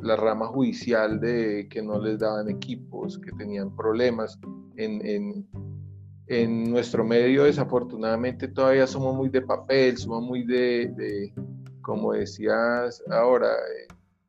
la 0.00 0.16
rama 0.16 0.46
judicial 0.46 1.20
de 1.20 1.68
que 1.68 1.82
no 1.82 2.00
les 2.00 2.18
daban 2.18 2.48
equipos, 2.48 3.18
que 3.18 3.32
tenían 3.32 3.74
problemas. 3.74 4.38
En, 4.76 5.46
en, 6.28 6.70
nuestro 6.70 7.04
medio, 7.04 7.44
desafortunadamente, 7.44 8.48
todavía 8.48 8.86
somos 8.86 9.16
muy 9.16 9.28
de 9.30 9.40
papel, 9.42 9.96
somos 9.96 10.22
muy 10.22 10.44
de 10.44 11.32
como 11.88 12.12
decías 12.12 13.02
ahora, 13.10 13.48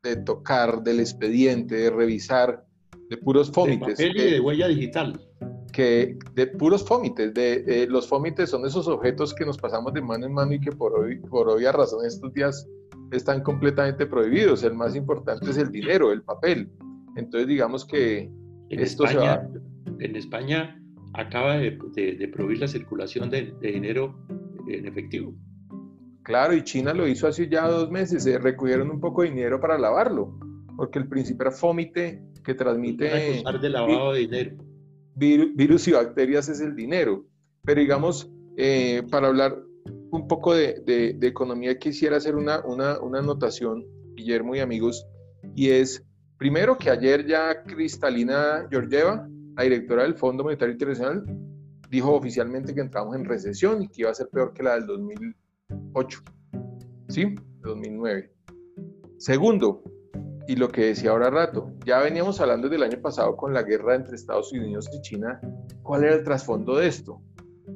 de 0.02 0.16
tocar 0.16 0.82
del 0.82 1.02
expediente, 1.02 1.76
de 1.76 1.90
revisar, 1.90 2.64
de 3.10 3.18
puros 3.18 3.52
fómites. 3.52 3.98
De 3.98 4.08
papel 4.08 4.18
y 4.18 4.32
de 4.32 4.40
huella 4.40 4.70
digital 4.70 5.20
que 5.74 6.18
de 6.36 6.48
puros 6.48 6.86
fómites, 6.86 7.34
de, 7.34 7.86
los 7.90 8.08
fómites 8.08 8.50
son 8.50 8.66
esos 8.66 8.88
objetos 8.88 9.34
que 9.34 9.46
nos 9.46 9.58
pasamos 9.58 9.94
de 9.94 10.02
mano 10.02 10.26
en 10.26 10.34
mano 10.34 10.54
y 10.54 10.60
que 10.60 10.72
por, 10.72 10.98
hoy, 10.98 11.20
por 11.20 11.50
obvia 11.50 11.72
razón 11.74 12.06
estos 12.06 12.34
días 12.34 12.68
están 13.12 13.44
completamente 13.44 14.06
prohibidos. 14.06 14.64
El 14.64 14.74
más 14.74 14.96
importante 14.96 15.52
es 15.52 15.58
el 15.58 15.70
dinero, 15.70 16.14
el 16.14 16.24
papel. 16.24 16.70
Entonces 17.18 17.48
digamos 17.48 17.86
que 17.86 18.32
en 18.70 18.80
esto 18.80 19.04
España, 19.04 19.42
se 19.42 19.60
va... 19.60 19.96
En 20.00 20.16
España 20.16 20.82
acaba 21.14 21.58
de, 21.58 21.78
de, 21.96 22.28
prohibir 22.30 22.60
la 22.60 22.68
circulación 22.68 23.30
de, 23.30 23.54
de, 23.62 23.72
dinero 23.74 24.18
en 24.68 24.88
efectivo. 24.88 25.36
Claro, 26.30 26.54
y 26.54 26.64
China 26.64 26.94
lo 26.94 27.08
hizo 27.08 27.28
hace 27.28 27.50
ya 27.50 27.68
dos 27.68 27.90
meses, 27.90 28.24
se 28.24 28.38
recogieron 28.38 28.92
un 28.92 29.00
poco 29.00 29.24
de 29.24 29.30
dinero 29.30 29.60
para 29.60 29.80
lavarlo, 29.80 30.38
porque 30.78 31.00
el 31.00 31.08
principal 31.08 31.52
fómite 31.52 32.22
que 32.44 32.54
transmite... 32.54 33.42
de 33.60 33.70
lavado 33.70 34.14
de 34.14 34.20
dinero 34.20 34.56
virus 35.16 35.88
y 35.88 35.92
bacterias 35.92 36.48
es 36.50 36.62
el 36.62 36.76
dinero. 36.76 37.26
Pero 37.64 37.82
digamos, 37.82 38.32
eh, 38.58 39.02
para 39.10 39.30
hablar 39.30 39.58
un 40.12 40.28
poco 40.28 40.54
de, 40.54 40.82
de, 41.18 41.28
economía, 41.28 41.80
quisiera 41.80 42.18
hacer 42.18 42.36
una, 42.36 42.64
una, 42.64 43.00
una, 43.00 43.18
anotación, 43.18 43.84
Guillermo 44.14 44.56
y 44.56 44.60
amigos, 44.60 45.08
y 45.56 45.72
es, 45.72 46.06
primero, 46.38 46.78
que 46.78 46.92
ayer 46.92 47.26
ya 47.26 47.64
Cristalina 47.64 48.68
Georgieva, 48.70 49.28
la 49.58 49.64
directora 49.64 50.04
del 50.04 50.14
Fondo 50.14 50.44
Monetario 50.44 50.74
Internacional, 50.74 51.26
dijo 51.90 52.14
oficialmente 52.14 52.76
que 52.76 52.82
entramos 52.82 53.16
en 53.16 53.26
recesión 53.26 53.82
y 53.82 53.88
que 53.88 54.02
iba 54.02 54.12
a 54.12 54.14
ser 54.14 54.30
peor 54.30 54.54
que 54.54 54.62
la 54.62 54.76
del 54.76 54.86
2008, 55.94 56.24
¿sí? 57.10 57.36
2009. 57.62 58.32
Segundo, 59.18 59.84
y 60.48 60.56
lo 60.56 60.70
que 60.70 60.86
decía 60.86 61.12
ahora 61.12 61.30
rato, 61.30 61.72
ya 61.86 62.00
veníamos 62.00 62.42
hablando 62.42 62.70
del 62.70 62.84
año 62.84 63.00
pasado 63.02 63.36
con 63.36 63.54
la 63.54 63.64
guerra 63.64 63.96
entre 63.96 64.16
Estados 64.16 64.52
Unidos 64.52 64.90
y 64.94 65.02
China. 65.02 65.40
¿Cuál 65.84 66.06
era 66.06 66.16
el 66.16 66.24
trasfondo 66.24 66.76
de 66.78 66.88
esto? 66.88 67.22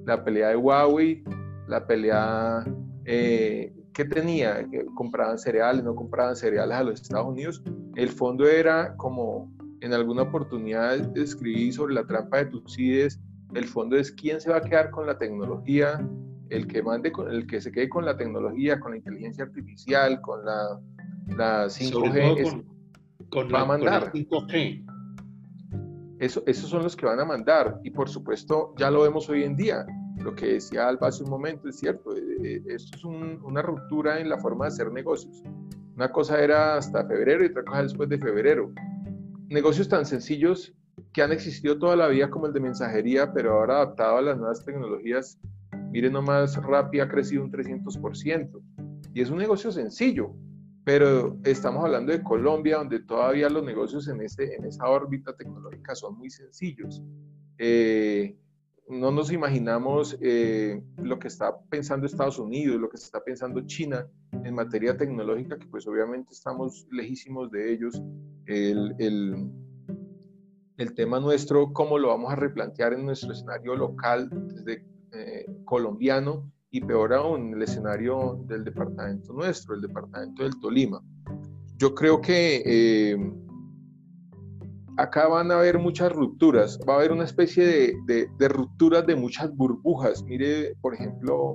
La 0.06 0.24
pelea 0.24 0.50
de 0.50 0.56
Huawei, 0.56 1.24
la 1.68 1.86
pelea 1.86 2.66
eh, 3.06 3.74
que 3.94 4.06
tenía, 4.06 4.68
que 4.70 4.86
compraban 4.96 5.38
cereales, 5.38 5.84
no 5.84 5.94
compraban 5.94 6.36
cereales 6.36 6.78
a 6.78 6.84
los 6.84 7.02
Estados 7.02 7.28
Unidos. 7.28 7.62
El 7.96 8.10
fondo 8.10 8.48
era 8.48 8.96
como 8.98 9.54
en 9.82 9.94
alguna 9.94 10.24
oportunidad 10.24 11.16
escribí 11.18 11.72
sobre 11.72 11.94
la 11.94 12.08
trampa 12.08 12.38
de 12.38 12.46
Tucídides. 12.46 13.20
El 13.54 13.66
fondo 13.66 13.98
es 13.98 14.12
quién 14.12 14.42
se 14.42 14.50
va 14.50 14.58
a 14.58 14.62
quedar 14.62 14.90
con 14.90 15.06
la 15.06 15.18
tecnología, 15.18 16.04
el 16.56 16.68
que 16.68 16.84
mande 16.84 17.12
con, 17.12 17.30
el 17.30 17.48
que 17.48 17.62
se 17.62 17.72
quede 17.72 17.90
con 17.90 18.06
la 18.06 18.16
tecnología, 18.16 18.80
con 18.80 18.92
la 18.92 18.98
inteligencia 18.98 19.44
artificial, 19.44 20.22
con 20.22 20.46
la 20.46 20.80
la 21.28 21.66
5G 21.66 22.66
va 23.54 23.62
a 23.62 23.66
mandar. 23.66 24.12
5G. 24.12 24.86
Eso, 26.20 26.44
esos 26.46 26.70
son 26.70 26.84
los 26.84 26.96
que 26.96 27.06
van 27.06 27.20
a 27.20 27.26
mandar 27.26 27.80
y 27.84 27.90
por 27.90 28.08
supuesto 28.08 28.74
ya 28.78 28.90
lo 28.90 29.02
vemos 29.02 29.30
hoy 29.30 29.44
en 29.44 29.56
día. 29.56 29.86
Lo 30.18 30.36
que 30.36 30.54
decía 30.54 30.88
Alba 30.88 31.08
hace 31.08 31.24
un 31.24 31.30
momento 31.30 31.68
es 31.68 31.80
cierto, 31.80 32.16
eh, 32.16 32.22
eh, 32.44 32.62
esto 32.68 32.98
es 32.98 33.04
una 33.04 33.62
ruptura 33.62 34.20
en 34.20 34.30
la 34.30 34.38
forma 34.40 34.66
de 34.66 34.70
hacer 34.70 34.92
negocios. 34.92 35.44
Una 35.96 36.12
cosa 36.12 36.42
era 36.42 36.78
hasta 36.78 37.06
febrero 37.06 37.44
y 37.44 37.48
otra 37.48 37.66
cosa 37.66 37.84
después 37.84 38.10
de 38.10 38.18
febrero. 38.18 38.72
Negocios 39.50 39.90
tan 39.90 40.06
sencillos 40.06 40.74
que 41.12 41.22
han 41.22 41.32
existido 41.32 41.78
toda 41.78 41.96
la 41.96 42.08
vida 42.08 42.30
como 42.30 42.48
el 42.48 42.54
de 42.54 42.60
mensajería, 42.60 43.34
pero 43.34 43.54
ahora 43.54 43.78
adaptado 43.78 44.18
a 44.18 44.22
las 44.22 44.38
nuevas 44.38 44.64
tecnologías, 44.64 45.40
miren 45.94 46.14
nomás, 46.14 46.58
Rappi 46.58 47.00
ha 47.00 47.08
crecido 47.08 47.44
un 47.44 47.52
300%. 47.52 48.62
Y 49.14 49.22
es 49.22 49.30
un 49.30 49.38
negocio 49.38 49.72
sencillo, 49.72 50.34
pero 50.84 51.38
estamos 51.44 51.86
hablando 51.86 52.12
de 52.12 52.24
Colombia, 52.24 52.78
donde 52.78 53.00
todavía 53.02 53.48
los 53.48 53.64
negocios 53.64 54.08
en, 54.08 54.22
este, 54.22 54.56
en 54.56 54.66
esa 54.66 54.90
órbita 54.90 55.36
tecnológica 55.36 55.94
son 55.94 56.18
muy 56.18 56.32
sencillos. 56.32 57.04
Eh, 57.60 58.36
no 58.90 59.12
nos 59.12 59.32
imaginamos 59.32 60.18
eh, 60.20 60.82
lo 60.98 61.20
que 61.20 61.28
está 61.28 61.56
pensando 61.70 62.08
Estados 62.08 62.40
Unidos, 62.40 62.82
lo 62.82 62.90
que 62.90 62.98
está 62.98 63.24
pensando 63.24 63.62
China 63.62 64.08
en 64.32 64.56
materia 64.56 64.98
tecnológica, 64.98 65.60
que 65.60 65.68
pues 65.68 65.88
obviamente 65.88 66.34
estamos 66.34 66.88
lejísimos 66.92 67.52
de 67.52 67.72
ellos. 67.72 68.02
El, 68.48 68.96
el, 68.98 69.48
el 70.78 70.96
tema 70.96 71.20
nuestro, 71.20 71.72
cómo 71.72 72.00
lo 72.00 72.08
vamos 72.08 72.34
a 72.34 72.36
replantear 72.36 72.94
en 72.94 73.06
nuestro 73.06 73.32
escenario 73.32 73.76
local, 73.76 74.28
eh, 75.14 75.46
colombiano, 75.66 76.52
y 76.74 76.82
peor 76.82 77.14
aún 77.14 77.54
el 77.54 77.62
escenario 77.62 78.44
del 78.48 78.64
departamento 78.64 79.32
nuestro, 79.32 79.76
el 79.76 79.82
departamento 79.82 80.42
del 80.42 80.60
Tolima. 80.60 81.02
Yo 81.78 81.94
creo 81.94 82.20
que 82.20 82.64
eh, 82.66 83.16
acá 84.98 85.28
van 85.28 85.52
a 85.52 85.60
haber 85.60 85.78
muchas 85.78 86.12
rupturas, 86.12 86.80
va 86.90 86.94
a 86.94 86.98
haber 86.98 87.12
una 87.12 87.26
especie 87.26 87.64
de, 88.08 88.28
de, 88.40 88.48
rupturas 88.48 89.06
de 89.06 89.16
muchas 89.16 89.56
burbujas. 89.56 90.24
Mire, 90.24 90.74
por 90.82 90.96
ejemplo, 90.96 91.54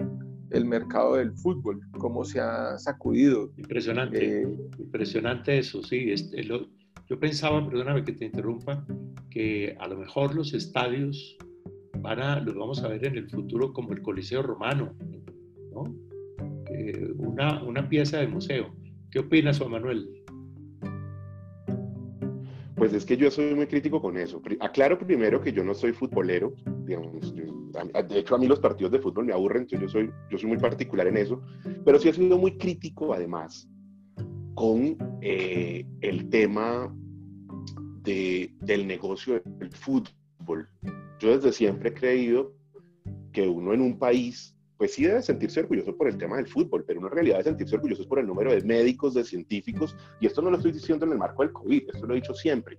el 0.51 0.65
mercado 0.65 1.17
del 1.17 1.33
fútbol, 1.33 1.81
cómo 1.99 2.25
se 2.25 2.41
ha 2.41 2.79
sacudido. 2.79 3.51
Impresionante, 3.57 4.43
eh, 4.43 4.49
impresionante 4.79 5.59
eso, 5.59 5.83
sí. 5.83 6.13
Este, 6.13 6.45
yo 6.45 7.19
pensaba, 7.19 7.69
perdóname 7.69 8.05
que 8.05 8.13
te 8.13 8.27
interrumpa, 8.27 8.87
que 9.31 9.77
a 9.81 9.89
lo 9.89 9.97
mejor 9.97 10.37
los 10.37 10.55
estadios 10.55 11.37
van 12.01 12.21
a, 12.21 12.41
los 12.41 12.55
vamos 12.55 12.83
a 12.83 12.89
ver 12.89 13.05
en 13.07 13.17
el 13.17 13.29
futuro 13.29 13.73
como 13.73 13.93
el 13.93 14.03
Coliseo 14.03 14.43
Romano, 14.43 14.95
¿no? 15.73 15.85
Eh, 16.71 17.13
una, 17.17 17.63
una, 17.63 17.89
pieza 17.89 18.19
de 18.19 18.29
museo. 18.29 18.75
¿Qué 19.11 19.21
opinas, 19.21 19.59
Juan 19.59 19.73
Manuel? 19.73 20.09
Pues 22.77 22.93
es 22.93 23.05
que 23.05 23.17
yo 23.17 23.31
soy 23.31 23.55
muy 23.55 23.67
crítico 23.67 24.01
con 24.01 24.17
eso. 24.17 24.41
Aclaro 24.61 24.99
primero 24.99 25.41
que 25.41 25.53
yo 25.53 25.65
no 25.65 25.75
soy 25.75 25.93
futbolero, 25.93 26.55
de 26.87 28.19
hecho 28.19 28.35
a 28.35 28.39
mí 28.39 28.47
los 28.47 28.61
partidos 28.61 28.93
de 28.93 29.01
fútbol 29.01 29.27
me 29.27 29.33
aburren, 29.33 29.63
entonces 29.63 29.81
yo 29.81 29.89
soy, 29.89 30.11
yo 30.31 30.39
soy 30.39 30.49
muy 30.49 30.59
particular 30.59 31.07
en 31.09 31.17
eso, 31.17 31.43
pero 31.85 31.99
sí 31.99 32.09
he 32.09 32.13
sido 32.13 32.39
muy 32.39 32.57
crítico 32.57 33.13
además 33.13 33.69
con 34.55 34.97
eh, 35.21 35.85
el 36.01 36.29
tema 36.31 36.95
de, 38.03 38.55
del 38.61 38.87
negocio 38.87 39.43
del 39.45 39.71
fútbol. 39.73 40.69
Yo 41.19 41.37
desde 41.37 41.53
siempre 41.53 41.91
he 41.91 41.95
creído 41.95 42.55
que 43.33 43.49
uno 43.49 43.75
en 43.75 43.81
un 43.81 43.99
país 43.99 44.59
pues 44.79 44.95
sí 44.95 45.05
debe 45.05 45.21
sentirse 45.23 45.61
orgulloso 45.61 45.97
por 45.97 46.09
el 46.09 46.17
tema 46.17 46.37
del 46.37 46.47
fútbol, 46.47 46.85
pero 46.87 47.01
una 47.01 47.09
realidad 47.09 47.39
debe 47.39 47.51
sentirse 47.51 47.75
orgulloso 47.75 48.09
por 48.09 48.21
el 48.21 48.27
número 48.27 48.53
de 48.53 48.63
médicos, 48.63 49.13
de 49.13 49.25
científicos, 49.25 49.97
y 50.21 50.27
esto 50.27 50.41
no 50.41 50.51
lo 50.51 50.57
estoy 50.57 50.71
diciendo 50.71 51.05
en 51.05 51.13
el 51.13 51.19
marco 51.19 51.43
del 51.43 51.53
COVID, 51.53 51.91
esto 51.93 52.07
lo 52.07 52.15
he 52.15 52.21
dicho 52.21 52.33
siempre. 52.33 52.77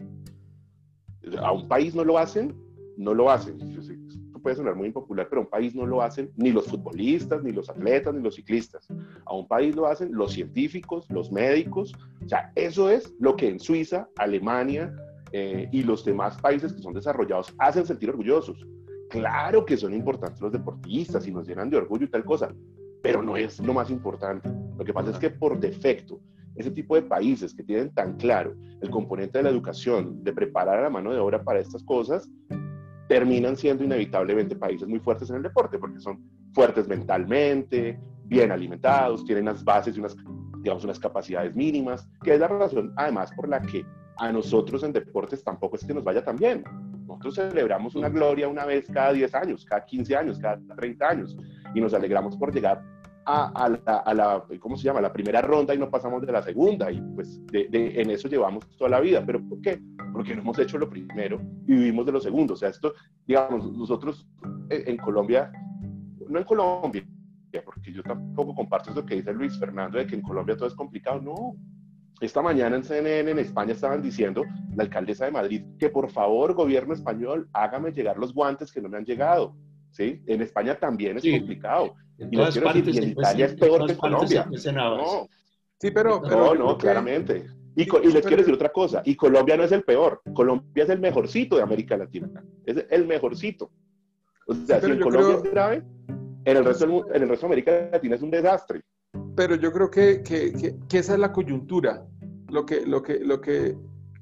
A 1.39 1.51
un 1.51 1.67
país 1.67 1.93
no 1.93 2.05
lo 2.05 2.17
hacen, 2.17 2.55
no 2.95 3.13
lo 3.13 3.29
hacen. 3.29 3.59
Esto 3.59 4.39
puede 4.41 4.55
sonar 4.55 4.75
muy 4.75 4.87
impopular, 4.87 5.27
pero 5.29 5.41
a 5.41 5.43
un 5.43 5.49
país 5.49 5.75
no 5.75 5.85
lo 5.85 6.01
hacen 6.01 6.31
ni 6.37 6.51
los 6.51 6.67
futbolistas, 6.67 7.43
ni 7.43 7.51
los 7.51 7.69
atletas, 7.69 8.15
ni 8.15 8.21
los 8.21 8.35
ciclistas. 8.35 8.87
A 9.25 9.35
un 9.35 9.47
país 9.47 9.75
lo 9.75 9.85
hacen 9.85 10.13
los 10.13 10.31
científicos, 10.31 11.05
los 11.09 11.31
médicos. 11.33 11.93
O 12.25 12.29
sea, 12.29 12.51
eso 12.55 12.89
es 12.89 13.13
lo 13.19 13.35
que 13.35 13.49
en 13.49 13.59
Suiza, 13.59 14.07
Alemania 14.15 14.95
eh, 15.31 15.69
y 15.71 15.83
los 15.83 16.03
demás 16.03 16.37
países 16.41 16.73
que 16.73 16.81
son 16.81 16.93
desarrollados 16.93 17.53
hacen 17.57 17.85
sentir 17.85 18.09
orgullosos. 18.09 18.65
Claro 19.09 19.65
que 19.65 19.77
son 19.77 19.93
importantes 19.93 20.41
los 20.41 20.51
deportistas 20.51 21.27
y 21.27 21.31
nos 21.31 21.47
llenan 21.47 21.69
de 21.69 21.77
orgullo 21.77 22.05
y 22.05 22.09
tal 22.09 22.23
cosa, 22.23 22.53
pero 23.01 23.23
no 23.23 23.37
es 23.37 23.59
lo 23.59 23.73
más 23.73 23.89
importante. 23.89 24.49
Lo 24.77 24.85
que 24.85 24.93
pasa 24.93 25.11
es 25.11 25.17
que 25.17 25.29
por 25.29 25.59
defecto, 25.59 26.19
ese 26.55 26.71
tipo 26.71 26.95
de 26.95 27.03
países 27.03 27.53
que 27.53 27.63
tienen 27.63 27.93
tan 27.93 28.17
claro 28.17 28.55
el 28.81 28.89
componente 28.89 29.39
de 29.39 29.43
la 29.45 29.49
educación, 29.49 30.23
de 30.23 30.33
preparar 30.33 30.79
a 30.79 30.83
la 30.83 30.89
mano 30.89 31.11
de 31.11 31.19
obra 31.19 31.43
para 31.43 31.59
estas 31.59 31.83
cosas, 31.83 32.29
terminan 33.07 33.57
siendo 33.57 33.83
inevitablemente 33.83 34.55
países 34.55 34.87
muy 34.87 34.99
fuertes 34.99 35.29
en 35.29 35.37
el 35.37 35.43
deporte, 35.43 35.79
porque 35.79 35.99
son 35.99 36.23
fuertes 36.53 36.87
mentalmente, 36.87 37.99
bien 38.25 38.51
alimentados, 38.51 39.25
tienen 39.25 39.45
unas 39.45 39.63
bases 39.63 39.97
y 39.97 39.99
unas, 39.99 40.15
digamos, 40.59 40.83
unas 40.83 40.99
capacidades 40.99 41.55
mínimas, 41.55 42.07
que 42.23 42.35
es 42.35 42.39
la 42.39 42.47
razón 42.47 42.93
además 42.95 43.31
por 43.35 43.49
la 43.49 43.59
que 43.61 43.83
a 44.19 44.31
nosotros 44.31 44.83
en 44.83 44.93
deportes 44.93 45.43
tampoco 45.43 45.75
es 45.75 45.85
que 45.85 45.93
nos 45.93 46.03
vaya 46.03 46.23
tan 46.23 46.37
bien. 46.37 46.63
Nosotros 47.07 47.35
celebramos 47.35 47.95
una 47.95 48.09
gloria 48.09 48.47
una 48.47 48.65
vez 48.65 48.87
cada 48.91 49.13
10 49.13 49.33
años, 49.35 49.65
cada 49.65 49.85
15 49.85 50.15
años, 50.15 50.39
cada 50.39 50.59
30 50.75 51.09
años 51.09 51.37
y 51.73 51.81
nos 51.81 51.93
alegramos 51.93 52.37
por 52.37 52.53
llegar 52.53 52.83
a, 53.25 53.69
la, 53.69 53.97
a, 53.97 54.13
la, 54.13 54.43
¿cómo 54.59 54.75
se 54.75 54.83
llama? 54.85 55.01
La 55.01 55.13
primera 55.13 55.41
ronda 55.41 55.75
y 55.75 55.77
no 55.77 55.89
pasamos 55.89 56.25
de 56.25 56.31
la 56.31 56.41
segunda 56.41 56.91
y 56.91 56.99
pues 57.13 57.45
de, 57.47 57.69
en 57.71 58.09
eso 58.09 58.27
llevamos 58.27 58.65
toda 58.77 58.89
la 58.89 58.99
vida. 58.99 59.23
¿Pero 59.25 59.41
por 59.47 59.61
qué? 59.61 59.79
Porque 60.11 60.35
no 60.35 60.41
hemos 60.41 60.57
hecho 60.57 60.77
lo 60.77 60.89
primero 60.89 61.39
y 61.67 61.75
vivimos 61.75 62.05
de 62.07 62.11
lo 62.11 62.19
segundo. 62.19 62.55
O 62.55 62.57
sea, 62.57 62.69
esto, 62.69 62.93
digamos, 63.27 63.71
nosotros 63.71 64.27
en 64.69 64.97
Colombia, 64.97 65.51
no 66.27 66.39
en 66.39 66.45
Colombia, 66.45 67.05
porque 67.63 67.91
yo 67.91 68.01
tampoco 68.03 68.55
comparto 68.55 68.91
eso 68.91 69.05
que 69.05 69.15
dice 69.15 69.33
Luis 69.33 69.59
Fernando 69.59 69.97
de 69.97 70.07
que 70.07 70.15
en 70.15 70.21
Colombia 70.21 70.57
todo 70.57 70.67
es 70.67 70.75
complicado. 70.75 71.21
No, 71.21 71.55
esta 72.21 72.41
mañana 72.41 72.75
en 72.75 72.83
CNN 72.83 73.31
en 73.31 73.39
España 73.39 73.73
estaban 73.73 74.01
diciendo, 74.01 74.43
la 74.75 74.83
alcaldesa 74.83 75.25
de 75.25 75.31
Madrid, 75.31 75.63
que 75.77 75.89
por 75.89 76.09
favor, 76.11 76.53
gobierno 76.53 76.93
español, 76.93 77.47
hágame 77.53 77.91
llegar 77.91 78.17
los 78.17 78.33
guantes 78.33 78.71
que 78.71 78.81
no 78.81 78.89
me 78.89 78.97
han 78.97 79.05
llegado. 79.05 79.55
¿Sí? 79.91 80.21
En 80.27 80.41
España 80.41 80.75
también 80.75 81.17
es 81.17 81.23
complicado. 81.23 81.95
En 82.17 82.29
y, 82.31 82.37
en 82.39 83.09
Italia 83.09 83.45
es 83.45 83.55
peor 83.55 83.87
que 83.87 83.95
Colombia. 83.95 84.47
No. 84.73 85.27
Sí, 85.79 85.91
pero, 85.91 86.21
no, 86.21 86.53
no, 86.53 86.77
claramente. 86.77 87.47
Y, 87.75 87.83
y, 87.83 88.11
les 88.11 88.25
quiero 88.25 88.41
decir 88.41 88.53
otra 88.53 88.69
cosa, 88.69 89.01
y 89.05 89.15
Colombia 89.15 89.55
no 89.55 89.63
es 89.63 89.71
el 89.71 89.83
peor, 89.83 90.21
Colombia 90.33 90.83
es 90.83 90.89
el 90.89 90.99
mejorcito 90.99 91.55
de 91.55 91.63
América 91.63 91.95
Latina, 91.95 92.29
es 92.65 92.85
el 92.89 93.07
mejorcito. 93.07 93.71
O 94.47 94.53
sea, 94.53 94.81
si 94.81 94.91
en 94.91 94.99
Colombia 94.99 95.35
es 95.37 95.43
grave, 95.43 95.83
en 96.43 96.57
el, 96.57 96.65
resto 96.65 96.85
en 97.13 97.23
el 97.23 97.29
resto 97.29 97.47
de 97.47 97.53
América 97.53 97.89
Latina 97.91 98.15
es 98.15 98.21
un 98.21 98.31
desastre 98.31 98.83
pero 99.39 99.55
yo 99.55 99.71
creo 99.71 99.89
que, 99.89 100.21
que, 100.21 100.51
que, 100.89 100.97
esa 100.97 101.13
es 101.13 101.19
la 101.19 101.31
coyuntura. 101.31 102.05
Lo 102.49 102.65
que, 102.65 102.85
lo, 102.85 103.01
que, 103.01 103.19
lo, 103.19 103.39
que, 103.39 103.73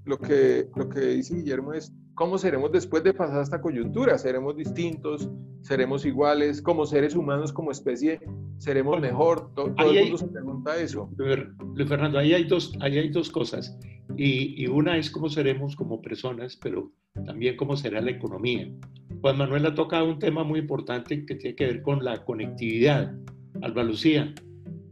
lo, 0.05 0.19
que, 0.19 0.69
lo 0.75 0.87
que 0.89 0.99
dice 0.99 1.37
Guillermo 1.37 1.73
es, 1.73 1.91
¿cómo 2.13 2.37
seremos 2.37 2.71
después 2.71 3.03
de 3.03 3.15
pasar 3.15 3.41
esta 3.41 3.59
coyuntura? 3.59 4.19
¿Seremos 4.19 4.55
distintos? 4.55 5.27
¿Seremos 5.61 6.05
iguales? 6.05 6.61
Como 6.61 6.85
seres 6.85 7.15
humanos, 7.15 7.51
como 7.51 7.71
especie, 7.71 8.19
¿seremos 8.59 9.01
mejor? 9.01 9.51
Todo, 9.55 9.73
el 9.75 10.03
mundo 10.03 10.17
se 10.19 10.27
pregunta 10.27 10.77
eso. 10.77 11.09
Luis 11.17 11.89
Fernando, 11.89 12.19
ahí 12.19 12.35
hay 12.35 12.43
dos, 12.43 12.77
ahí 12.79 12.99
hay 12.99 13.09
dos 13.09 13.31
cosas. 13.31 13.75
Y, 14.17 14.63
y, 14.63 14.67
una 14.67 14.97
es 14.97 15.09
cómo 15.09 15.29
seremos 15.29 15.75
como 15.75 15.99
personas, 15.99 16.55
pero 16.61 16.91
también 17.25 17.57
cómo 17.57 17.75
será 17.75 18.01
la 18.01 18.11
economía. 18.11 18.71
Juan 19.21 19.39
Manuel 19.39 19.65
ha 19.65 19.73
tocado 19.73 20.07
un 20.07 20.19
tema 20.19 20.43
muy 20.43 20.59
importante 20.59 21.25
que 21.25 21.33
tiene 21.33 21.55
que 21.55 21.65
ver 21.65 21.81
con 21.81 22.05
la 22.05 22.23
conectividad. 22.23 23.15
Alba 23.63 23.83
Lucía, 23.83 24.31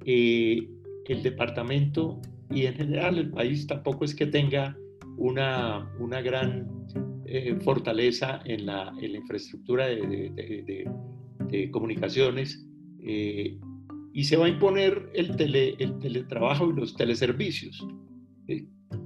eh, 0.05 0.69
el 1.07 1.23
departamento 1.23 2.21
y 2.49 2.65
en 2.65 2.75
general 2.75 3.17
el 3.17 3.31
país 3.31 3.65
tampoco 3.67 4.05
es 4.05 4.15
que 4.15 4.27
tenga 4.27 4.77
una, 5.17 5.91
una 5.99 6.21
gran 6.21 6.67
eh, 7.25 7.57
fortaleza 7.61 8.41
en 8.45 8.65
la, 8.65 8.93
en 9.01 9.13
la 9.13 9.17
infraestructura 9.17 9.87
de, 9.87 10.29
de, 10.35 10.85
de, 11.49 11.71
comunicaciones 11.71 12.67
eh, 13.03 13.57
y 14.13 14.23
se 14.23 14.37
va 14.37 14.45
a 14.45 14.49
imponer 14.49 15.09
el, 15.13 15.35
tele, 15.35 15.75
el 15.79 15.97
teletrabajo 15.99 16.69
y 16.69 16.79
los 16.79 16.95
teleservicios. 16.95 17.85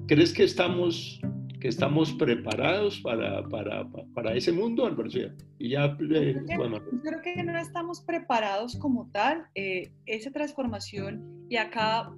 ¿Crees 0.07 0.33
que 0.33 0.43
estamos 0.43 1.21
que 1.59 1.67
estamos 1.67 2.13
preparados 2.13 2.99
para, 3.01 3.43
para, 3.49 3.87
para 4.13 4.33
ese 4.33 4.51
mundo, 4.51 4.85
Álvaro. 4.85 5.09
Y 5.57 5.69
ya, 5.69 5.97
eh, 5.99 6.35
bueno. 6.55 6.81
creo 7.03 7.21
que 7.21 7.43
no 7.43 7.57
estamos 7.57 8.01
preparados 8.01 8.77
como 8.77 9.09
tal, 9.11 9.45
eh, 9.55 9.91
esa 10.05 10.31
transformación, 10.31 11.45
y 11.49 11.57
acá, 11.57 12.11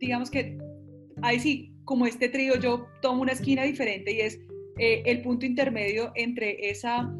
digamos 0.00 0.30
que, 0.30 0.58
ahí 1.22 1.38
sí, 1.38 1.72
como 1.84 2.06
este 2.06 2.28
trío, 2.28 2.58
yo 2.58 2.86
tomo 3.00 3.22
una 3.22 3.32
esquina 3.32 3.62
diferente 3.62 4.12
y 4.12 4.20
es 4.20 4.40
eh, 4.78 5.02
el 5.06 5.22
punto 5.22 5.46
intermedio 5.46 6.10
entre 6.16 6.70
esa 6.70 7.14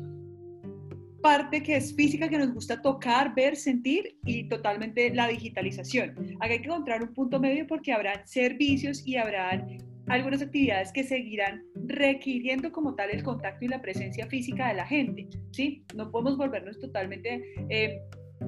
parte 1.23 1.62
que 1.62 1.77
es 1.77 1.95
física, 1.95 2.29
que 2.29 2.37
nos 2.37 2.53
gusta 2.53 2.83
tocar, 2.83 3.35
ver, 3.35 3.57
sentir 3.57 4.19
y 4.27 4.45
totalmente 4.49 5.14
la 5.14 5.29
digitalización. 5.29 6.11
Acá 6.40 6.53
hay 6.53 6.59
que 6.59 6.67
encontrar 6.67 7.03
un 7.03 7.14
punto 7.14 7.40
medio 7.40 7.67
porque 7.67 7.93
habrá 7.93 8.27
servicios 8.27 9.07
y 9.07 9.17
habrá 9.17 9.67
algunas 10.09 10.43
actividades 10.43 10.93
que 10.93 11.05
seguirán 11.05 11.62
requiriendo 11.87 12.71
como 12.73 12.95
tal 12.95 13.11
el 13.11 13.23
contacto 13.23 13.64
y 13.64 13.69
la 13.69 13.81
presencia 13.81 14.27
física 14.27 14.69
de 14.69 14.75
la 14.75 14.87
gente, 14.87 15.29
¿sí? 15.53 15.85
No 15.95 16.11
podemos 16.11 16.37
volvernos 16.37 16.79
totalmente, 16.79 17.43
eh, 17.71 18.01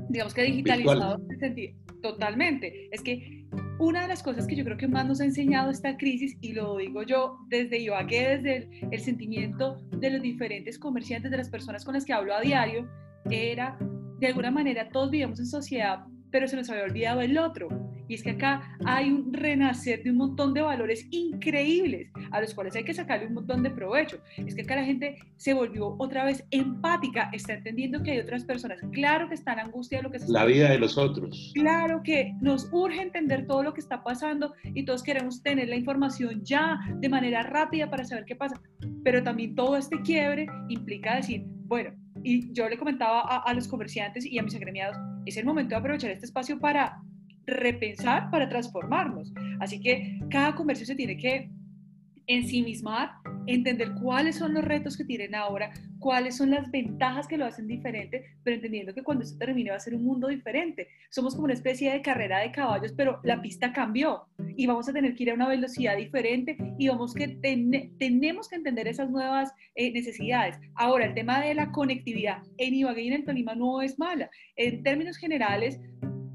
digamos 0.08 0.34
que 0.34 0.42
digitalizados 0.42 1.20
en 1.30 1.38
sentido, 1.38 1.78
totalmente. 2.02 2.88
Es 2.92 3.02
que 3.02 3.46
una 3.78 4.02
de 4.02 4.08
las 4.08 4.22
cosas 4.22 4.46
que 4.46 4.56
yo 4.56 4.64
creo 4.64 4.76
que 4.76 4.88
más 4.88 5.06
nos 5.06 5.20
ha 5.20 5.24
enseñado 5.24 5.70
esta 5.70 5.96
crisis, 5.96 6.36
y 6.40 6.52
lo 6.52 6.76
digo 6.76 7.02
yo 7.02 7.38
desde 7.48 7.78
Ibagué, 7.78 8.38
desde 8.38 8.56
el, 8.56 8.88
el 8.90 9.00
sentimiento 9.00 9.78
de 9.90 10.10
los 10.10 10.22
diferentes 10.22 10.78
comerciantes, 10.78 11.30
de 11.30 11.38
las 11.38 11.50
personas 11.50 11.84
con 11.84 11.94
las 11.94 12.04
que 12.04 12.12
hablo 12.12 12.34
a 12.34 12.40
diario, 12.40 12.88
era, 13.30 13.78
de 14.20 14.26
alguna 14.26 14.50
manera, 14.50 14.88
todos 14.90 15.10
vivimos 15.10 15.38
en 15.40 15.46
sociedad, 15.46 16.04
pero 16.30 16.48
se 16.48 16.56
nos 16.56 16.68
había 16.70 16.84
olvidado 16.84 17.20
el 17.22 17.38
otro 17.38 17.68
y 18.08 18.14
es 18.14 18.22
que 18.22 18.30
acá 18.30 18.76
hay 18.84 19.10
un 19.10 19.32
renacer 19.32 20.02
de 20.02 20.10
un 20.10 20.16
montón 20.16 20.54
de 20.54 20.62
valores 20.62 21.06
increíbles 21.10 22.10
a 22.30 22.40
los 22.40 22.54
cuales 22.54 22.76
hay 22.76 22.84
que 22.84 22.94
sacarle 22.94 23.26
un 23.26 23.34
montón 23.34 23.62
de 23.62 23.70
provecho. 23.70 24.18
Es 24.36 24.54
que 24.54 24.62
acá 24.62 24.76
la 24.76 24.84
gente 24.84 25.18
se 25.36 25.54
volvió 25.54 25.96
otra 25.98 26.24
vez 26.24 26.44
empática, 26.50 27.30
está 27.32 27.54
entendiendo 27.54 28.02
que 28.02 28.12
hay 28.12 28.18
otras 28.18 28.44
personas. 28.44 28.80
Claro 28.92 29.28
que 29.28 29.34
están 29.34 29.58
angustiados 29.58 30.04
de 30.04 30.08
lo 30.08 30.12
que 30.12 30.18
se 30.18 30.32
La 30.32 30.44
vida 30.44 30.70
de 30.70 30.78
los 30.78 30.98
otros. 30.98 31.52
Claro 31.54 32.02
que 32.02 32.34
nos 32.40 32.68
urge 32.72 33.02
entender 33.02 33.46
todo 33.46 33.62
lo 33.62 33.74
que 33.74 33.80
está 33.80 34.02
pasando 34.02 34.54
y 34.64 34.84
todos 34.84 35.02
queremos 35.02 35.42
tener 35.42 35.68
la 35.68 35.76
información 35.76 36.42
ya 36.44 36.78
de 36.96 37.08
manera 37.08 37.42
rápida 37.42 37.90
para 37.90 38.04
saber 38.04 38.24
qué 38.24 38.36
pasa. 38.36 38.60
Pero 39.04 39.22
también 39.22 39.54
todo 39.54 39.76
este 39.76 40.00
quiebre 40.02 40.46
implica 40.68 41.16
decir, 41.16 41.44
bueno, 41.46 41.92
y 42.22 42.52
yo 42.52 42.68
le 42.68 42.76
comentaba 42.76 43.20
a, 43.20 43.38
a 43.38 43.54
los 43.54 43.68
comerciantes 43.68 44.26
y 44.26 44.38
a 44.38 44.42
mis 44.42 44.54
agremiados, 44.54 44.96
es 45.26 45.36
el 45.36 45.44
momento 45.44 45.70
de 45.70 45.76
aprovechar 45.76 46.10
este 46.10 46.26
espacio 46.26 46.58
para 46.58 47.00
repensar 47.46 48.30
para 48.30 48.48
transformarnos. 48.48 49.32
Así 49.60 49.80
que 49.80 50.20
cada 50.30 50.54
comercio 50.54 50.86
se 50.86 50.94
tiene 50.94 51.16
que 51.16 51.50
ensimismar, 52.26 53.12
entender 53.46 53.94
cuáles 54.02 54.36
son 54.36 54.54
los 54.54 54.64
retos 54.64 54.96
que 54.96 55.04
tienen 55.04 55.34
ahora, 55.34 55.72
cuáles 55.98 56.36
son 56.36 56.50
las 56.50 56.70
ventajas 56.70 57.26
que 57.26 57.36
lo 57.36 57.44
hacen 57.44 57.68
diferente, 57.68 58.36
pero 58.42 58.56
entendiendo 58.56 58.92
que 58.92 59.02
cuando 59.02 59.24
esto 59.24 59.38
termine 59.38 59.70
va 59.70 59.76
a 59.76 59.80
ser 59.80 59.94
un 59.94 60.04
mundo 60.04 60.28
diferente. 60.28 60.88
Somos 61.10 61.34
como 61.34 61.44
una 61.44 61.54
especie 61.54 61.92
de 61.92 62.02
carrera 62.02 62.40
de 62.40 62.50
caballos, 62.50 62.92
pero 62.96 63.20
la 63.22 63.40
pista 63.40 63.72
cambió 63.72 64.24
y 64.56 64.66
vamos 64.66 64.88
a 64.88 64.92
tener 64.92 65.14
que 65.14 65.22
ir 65.22 65.30
a 65.30 65.34
una 65.34 65.48
velocidad 65.48 65.96
diferente 65.96 66.56
y 66.78 66.88
vamos 66.88 67.14
que 67.14 67.28
tenemos 67.98 68.48
que 68.48 68.56
entender 68.56 68.88
esas 68.88 69.10
nuevas 69.10 69.52
eh, 69.74 69.92
necesidades. 69.92 70.58
Ahora, 70.74 71.06
el 71.06 71.14
tema 71.14 71.40
de 71.40 71.54
la 71.54 71.70
conectividad 71.70 72.42
en 72.58 72.74
Ibagué 72.74 73.02
y 73.02 73.08
en 73.08 73.14
el 73.14 73.24
Tolima 73.24 73.54
no 73.54 73.82
es 73.82 73.98
mala. 73.98 74.30
En 74.56 74.82
términos 74.82 75.16
generales, 75.16 75.80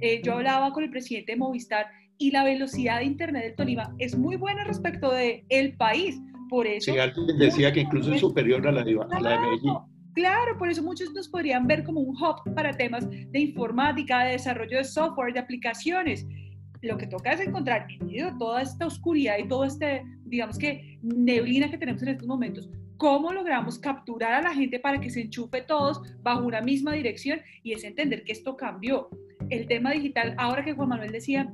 eh, 0.02 0.22
yo 0.24 0.34
hablaba 0.34 0.72
con 0.72 0.84
el 0.84 0.90
presidente 0.90 1.34
de 1.34 1.38
Movistar 1.38 1.88
y 2.18 2.32
la 2.32 2.44
velocidad 2.44 3.00
de 3.00 3.06
Internet 3.06 3.44
del 3.44 3.56
Tolima 3.56 3.96
es 3.98 4.18
muy 4.18 4.36
buena 4.36 4.64
respecto 4.64 5.12
del 5.12 5.44
el 5.50 5.76
país. 5.78 6.20
Por 6.50 6.68
eso... 6.68 6.92
Sí, 6.92 7.00
alguien 7.00 7.38
decía 7.38 7.72
que 7.72 7.82
incluso 7.82 8.14
es 8.14 8.20
superior 8.20 8.68
a 8.68 8.72
la 8.72 8.84
de, 8.84 9.00
a 9.10 9.20
la 9.20 9.32
de 9.32 9.40
Medellín. 9.40 9.74
Claro, 10.14 10.58
por 10.58 10.70
eso 10.70 10.84
muchos 10.84 11.14
nos 11.14 11.30
podrían 11.30 11.66
ver 11.68 11.84
como 11.84 12.02
un 12.02 12.16
hub 12.16 12.54
para 12.54 12.74
temas 12.74 13.10
de 13.10 13.40
informática, 13.40 14.26
de 14.26 14.34
desarrollo 14.34 14.78
de 14.78 14.84
software, 14.84 15.34
de 15.34 15.40
aplicaciones. 15.40 16.28
Lo 16.82 16.98
que 16.98 17.08
toca 17.08 17.32
es 17.32 17.40
encontrar 17.40 17.88
en 17.90 18.06
medio 18.06 18.26
de 18.26 18.38
toda 18.38 18.62
esta 18.62 18.88
oscuridad 18.88 19.38
y 19.38 19.48
toda 19.48 19.68
este, 19.68 20.04
digamos 20.26 20.58
que, 20.58 21.00
neblina 21.02 21.72
que 21.72 21.78
tenemos 21.78 22.02
en 22.04 22.10
estos 22.10 22.28
momentos, 22.28 22.70
cómo 22.98 23.32
logramos 23.32 23.80
capturar 23.80 24.34
a 24.34 24.42
la 24.42 24.54
gente 24.54 24.80
para 24.80 25.00
que 25.00 25.10
se 25.10 25.22
enchufe 25.22 25.62
todos 25.62 26.02
bajo 26.22 26.46
una 26.46 26.62
misma 26.62 26.92
dirección 26.94 27.40
y 27.64 27.74
es 27.74 27.84
entender 27.84 28.24
que 28.24 28.34
esto 28.34 28.58
cambió. 28.58 29.10
El 29.52 29.68
tema 29.68 29.92
digital, 29.92 30.34
ahora 30.38 30.66
que 30.66 30.74
Juan 30.74 30.90
Manuel 30.90 31.12
decía, 31.12 31.54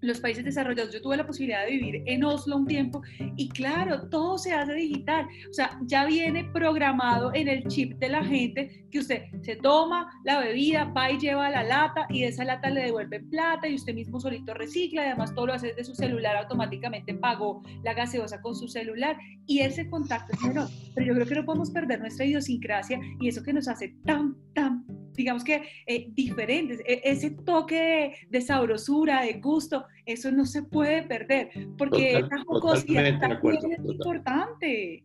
los 0.00 0.20
países 0.20 0.44
desarrollados. 0.44 0.92
Yo 0.92 1.02
tuve 1.02 1.16
la 1.16 1.26
posibilidad 1.26 1.64
de 1.64 1.72
vivir 1.72 2.02
en 2.06 2.24
Oslo 2.24 2.56
un 2.56 2.66
tiempo 2.66 3.02
y 3.36 3.48
claro, 3.48 4.08
todo 4.08 4.38
se 4.38 4.52
hace 4.52 4.74
digital. 4.74 5.26
O 5.50 5.52
sea, 5.52 5.78
ya 5.82 6.06
viene 6.06 6.44
programado 6.52 7.32
en 7.34 7.48
el 7.48 7.64
chip 7.66 7.98
de 7.98 8.08
la 8.08 8.24
gente 8.24 8.86
que 8.90 9.00
usted 9.00 9.22
se 9.42 9.56
toma 9.56 10.08
la 10.24 10.40
bebida, 10.40 10.84
va 10.84 11.10
y 11.10 11.18
lleva 11.18 11.50
la 11.50 11.62
lata 11.62 12.06
y 12.10 12.20
de 12.22 12.28
esa 12.28 12.44
lata 12.44 12.70
le 12.70 12.82
devuelven 12.82 13.28
plata 13.28 13.68
y 13.68 13.74
usted 13.74 13.94
mismo 13.94 14.20
solito 14.20 14.54
recicla. 14.54 15.02
Además, 15.02 15.34
todo 15.34 15.46
lo 15.46 15.54
hace 15.54 15.68
desde 15.68 15.84
su 15.84 15.94
celular, 15.94 16.36
automáticamente 16.36 17.14
pagó 17.14 17.62
la 17.82 17.94
gaseosa 17.94 18.40
con 18.40 18.54
su 18.54 18.68
celular 18.68 19.16
y 19.46 19.60
ese 19.60 19.88
contacto 19.88 20.34
es 20.34 20.42
menor. 20.42 20.68
Pero 20.94 21.06
yo 21.06 21.14
creo 21.14 21.26
que 21.26 21.34
no 21.34 21.44
podemos 21.44 21.70
perder 21.70 22.00
nuestra 22.00 22.24
idiosincrasia 22.24 23.00
y 23.20 23.28
eso 23.28 23.42
que 23.42 23.52
nos 23.52 23.68
hace 23.68 23.94
tan, 24.04 24.36
tan 24.54 24.84
digamos 25.18 25.44
que 25.44 25.62
eh, 25.86 26.06
diferentes. 26.12 26.80
E, 26.86 27.02
ese 27.04 27.30
toque 27.30 28.14
de, 28.30 28.40
sabrosura, 28.40 29.22
de 29.22 29.34
gusto, 29.34 29.84
eso 30.06 30.30
no 30.32 30.46
se 30.46 30.62
puede 30.62 31.02
perder, 31.02 31.50
porque 31.76 32.12
esa 32.18 32.38
jocosidad 32.46 33.18
también 33.20 33.72
es 33.72 33.80
importante. 33.84 35.04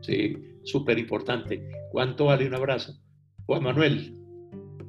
Sí, 0.00 0.38
súper 0.62 0.98
importante. 0.98 1.62
¿Cuánto 1.90 2.26
vale 2.26 2.46
un 2.46 2.54
abrazo? 2.54 2.94
Juan 3.46 3.64
Manuel, 3.64 4.16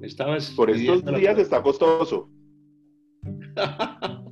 estabas... 0.02 0.52
Por 0.52 0.70
estos 0.70 1.04
días 1.20 1.38
está 1.40 1.62
costoso. 1.62 2.30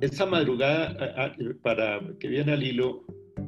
Esta 0.00 0.26
madrugada, 0.26 0.96
para 1.62 2.00
que 2.18 2.26
viene 2.26 2.52
al 2.52 2.62
hilo, 2.64 3.04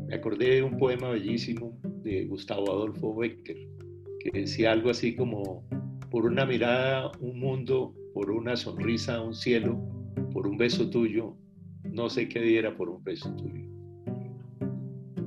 me 0.07 0.14
acordé 0.14 0.57
de 0.57 0.62
un 0.62 0.79
poema 0.79 1.11
bellísimo 1.11 1.77
de 2.04 2.26
Gustavo 2.26 2.70
Adolfo 2.70 3.16
Becker, 3.16 3.56
que 4.20 4.30
decía 4.40 4.72
algo 4.72 4.90
así 4.90 5.16
como, 5.16 5.66
por 6.10 6.26
una 6.26 6.46
mirada 6.46 7.10
un 7.18 7.40
mundo, 7.40 7.94
por 8.12 8.30
una 8.30 8.56
sonrisa 8.56 9.20
un 9.20 9.34
cielo, 9.34 9.80
por 10.32 10.46
un 10.46 10.56
beso 10.56 10.88
tuyo, 10.90 11.36
no 11.82 12.08
sé 12.08 12.28
qué 12.28 12.40
diera 12.40 12.76
por 12.76 12.88
un 12.88 13.02
beso 13.02 13.34
tuyo. 13.34 13.64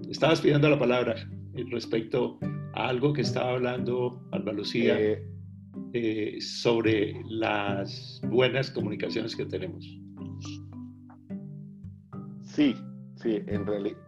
Estabas 0.10 0.40
pidiendo 0.40 0.70
la 0.70 0.80
palabra 0.80 1.16
respecto 1.72 2.40
a 2.74 2.88
algo 2.88 3.12
que 3.12 3.22
estaba 3.22 3.52
hablando 3.52 4.22
Alba 4.32 4.54
Lucía 4.54 5.00
eh, 5.00 5.24
eh, 5.94 6.38
sobre 6.40 7.22
las 7.30 8.22
buenas 8.30 8.72
comunicaciones 8.72 9.36
que 9.36 9.46
tenemos. 9.46 9.86
Sí, 12.44 12.76
sí, 13.16 13.42
en 13.48 13.66
realidad 13.66 14.07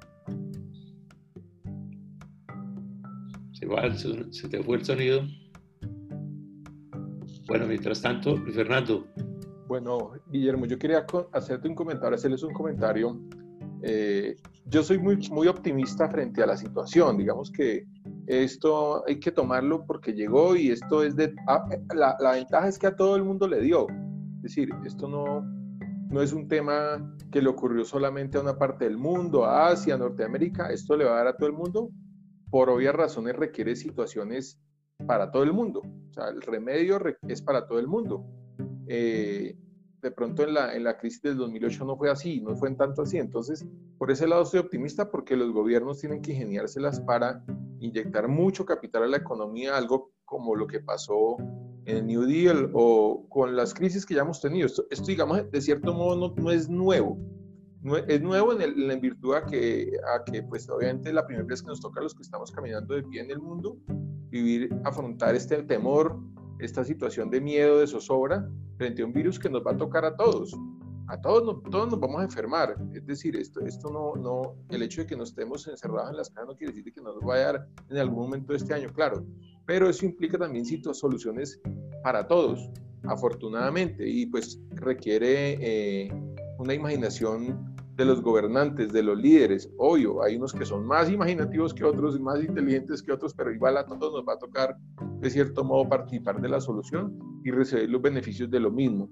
se, 4.31 4.47
te 4.49 4.63
fue 4.63 4.77
el 4.77 4.85
sonido. 4.85 5.21
Bueno, 7.47 7.67
mientras 7.67 8.01
tanto, 8.01 8.37
Fernando. 8.53 9.07
Bueno, 9.67 10.11
Guillermo, 10.31 10.65
yo 10.65 10.77
quería 10.77 11.05
hacerte 11.33 11.67
un 11.67 11.75
comentario, 11.75 12.15
hacerles 12.15 12.43
un 12.43 12.53
comentario. 12.53 13.19
Eh, 13.81 14.35
yo 14.65 14.83
soy 14.83 14.99
muy, 14.99 15.17
muy 15.29 15.47
optimista 15.47 16.09
frente 16.09 16.43
a 16.43 16.45
la 16.45 16.57
situación. 16.57 17.17
Digamos 17.17 17.51
que 17.51 17.85
esto 18.27 19.03
hay 19.07 19.19
que 19.19 19.31
tomarlo 19.31 19.85
porque 19.85 20.13
llegó 20.13 20.55
y 20.55 20.69
esto 20.69 21.03
es 21.03 21.15
de... 21.15 21.33
Ah, 21.47 21.65
la, 21.95 22.15
la, 22.19 22.31
ventaja 22.31 22.67
es 22.67 22.77
que 22.77 22.87
a 22.87 22.95
todo 22.95 23.15
el 23.15 23.23
mundo 23.23 23.47
le 23.47 23.61
dio. 23.61 23.87
Es 24.37 24.43
decir, 24.43 24.69
esto 24.85 25.07
no, 25.07 25.41
no 26.09 26.21
es 26.21 26.33
un 26.33 26.47
tema 26.47 27.15
que 27.31 27.41
le 27.41 27.49
ocurrió 27.49 27.83
solamente 27.83 28.37
a 28.37 28.41
una 28.41 28.57
parte 28.57 28.85
del 28.85 28.97
mundo, 28.97 29.45
a 29.45 29.69
Asia, 29.69 29.95
a 29.95 29.97
Norteamérica. 29.97 30.71
Esto 30.71 30.95
le 30.95 31.05
va 31.05 31.13
a 31.13 31.17
dar 31.17 31.27
a 31.27 31.37
todo 31.37 31.49
el 31.49 31.55
mundo 31.55 31.89
por 32.49 32.69
obvias 32.69 32.95
razones 32.95 33.35
requiere 33.35 33.75
situaciones 33.75 34.59
para 35.05 35.31
todo 35.31 35.43
el 35.43 35.53
mundo. 35.53 35.81
O 35.81 36.13
sea, 36.13 36.29
el 36.29 36.41
remedio 36.41 36.99
es 37.27 37.41
para 37.41 37.67
todo 37.67 37.79
el 37.79 37.87
mundo. 37.87 38.25
Eh, 38.87 39.55
de 40.01 40.11
pronto 40.11 40.43
en 40.43 40.53
la, 40.53 40.75
en 40.75 40.83
la 40.83 40.97
crisis 40.97 41.21
del 41.21 41.37
2008 41.37 41.85
no 41.85 41.97
fue 41.97 42.09
así, 42.09 42.39
no 42.41 42.55
fue 42.55 42.69
en 42.69 42.77
tanto 42.77 43.01
así. 43.01 43.17
Entonces, 43.17 43.65
por 43.97 44.11
ese 44.11 44.27
lado 44.27 44.43
estoy 44.43 44.61
optimista 44.61 45.11
porque 45.11 45.35
los 45.35 45.51
gobiernos 45.51 45.99
tienen 45.99 46.21
que 46.21 46.31
ingeniárselas 46.31 47.01
para 47.01 47.43
inyectar 47.79 48.27
mucho 48.27 48.65
capital 48.65 49.03
a 49.03 49.07
la 49.07 49.17
economía, 49.17 49.77
algo 49.77 50.11
como 50.25 50.55
lo 50.55 50.67
que 50.67 50.79
pasó 50.79 51.37
en 51.85 51.97
el 51.97 52.07
New 52.07 52.23
Deal 52.23 52.71
o 52.73 53.25
con 53.29 53.55
las 53.55 53.73
crisis 53.73 54.05
que 54.05 54.15
ya 54.15 54.21
hemos 54.21 54.41
tenido. 54.41 54.67
Esto, 54.67 54.83
digamos, 55.05 55.49
de 55.51 55.61
cierto 55.61 55.93
modo 55.93 56.15
no, 56.15 56.35
no 56.41 56.51
es 56.51 56.69
nuevo 56.69 57.17
es 57.97 58.21
nuevo 58.21 58.53
en, 58.53 58.61
el, 58.61 58.91
en 58.91 59.01
virtud 59.01 59.35
a 59.35 59.45
que, 59.45 59.91
a 60.15 60.23
que, 60.23 60.43
pues 60.43 60.69
obviamente 60.69 61.11
la 61.13 61.25
primera 61.25 61.45
vez 61.47 61.61
que 61.61 61.67
nos 61.67 61.81
toca 61.81 61.99
a 61.99 62.03
los 62.03 62.13
que 62.13 62.21
estamos 62.21 62.51
caminando 62.51 62.95
de 62.95 63.03
pie 63.03 63.21
en 63.21 63.31
el 63.31 63.39
mundo, 63.39 63.77
vivir, 64.29 64.69
afrontar 64.83 65.35
este 65.35 65.63
temor, 65.63 66.19
esta 66.59 66.83
situación 66.83 67.29
de 67.29 67.41
miedo, 67.41 67.79
de 67.79 67.87
zozobra, 67.87 68.47
frente 68.77 69.01
a 69.01 69.05
un 69.05 69.13
virus 69.13 69.39
que 69.39 69.49
nos 69.49 69.65
va 69.65 69.71
a 69.71 69.77
tocar 69.77 70.05
a 70.05 70.15
todos. 70.15 70.55
A 71.07 71.19
todos, 71.19 71.43
nos, 71.43 71.63
todos 71.71 71.89
nos 71.89 71.99
vamos 71.99 72.21
a 72.21 72.23
enfermar. 72.25 72.75
Es 72.93 73.05
decir, 73.05 73.35
esto, 73.35 73.61
esto 73.61 73.89
no, 73.89 74.13
no, 74.15 74.55
el 74.69 74.83
hecho 74.83 75.01
de 75.01 75.07
que 75.07 75.15
nos 75.15 75.29
estemos 75.29 75.67
encerrados 75.67 76.11
en 76.11 76.17
las 76.17 76.29
casas 76.29 76.49
no 76.49 76.55
quiere 76.55 76.73
decir 76.73 76.93
que 76.93 77.01
nos 77.01 77.19
vaya 77.21 77.49
a 77.49 77.53
dar 77.53 77.67
en 77.89 77.97
algún 77.97 78.19
momento 78.19 78.53
de 78.53 78.57
este 78.57 78.73
año, 78.73 78.89
claro. 78.93 79.25
Pero 79.65 79.89
eso 79.89 80.05
implica 80.05 80.37
también 80.37 80.65
soluciones 80.65 81.59
para 82.03 82.27
todos, 82.27 82.69
afortunadamente, 83.03 84.07
y 84.07 84.27
pues 84.27 84.59
requiere 84.71 85.57
eh, 85.61 86.11
una 86.59 86.73
imaginación 86.73 87.75
de 87.99 88.05
los 88.05 88.21
gobernantes, 88.21 88.93
de 88.93 89.03
los 89.03 89.19
líderes. 89.19 89.69
Obvio, 89.77 90.23
hay 90.23 90.37
unos 90.37 90.53
que 90.53 90.65
son 90.65 90.87
más 90.87 91.11
imaginativos 91.11 91.73
que 91.73 91.83
otros 91.83 92.17
más 92.21 92.41
inteligentes 92.41 93.03
que 93.03 93.11
otros, 93.11 93.33
pero 93.33 93.53
igual 93.53 93.75
a 93.75 93.85
todos 93.85 94.13
nos 94.13 94.23
va 94.27 94.33
a 94.33 94.39
tocar, 94.39 94.77
de 95.19 95.29
cierto 95.29 95.65
modo, 95.65 95.89
participar 95.89 96.39
de 96.39 96.47
la 96.47 96.61
solución 96.61 97.19
y 97.43 97.51
recibir 97.51 97.89
los 97.89 98.01
beneficios 98.01 98.49
de 98.49 98.59
lo 98.61 98.71
mismo. 98.71 99.09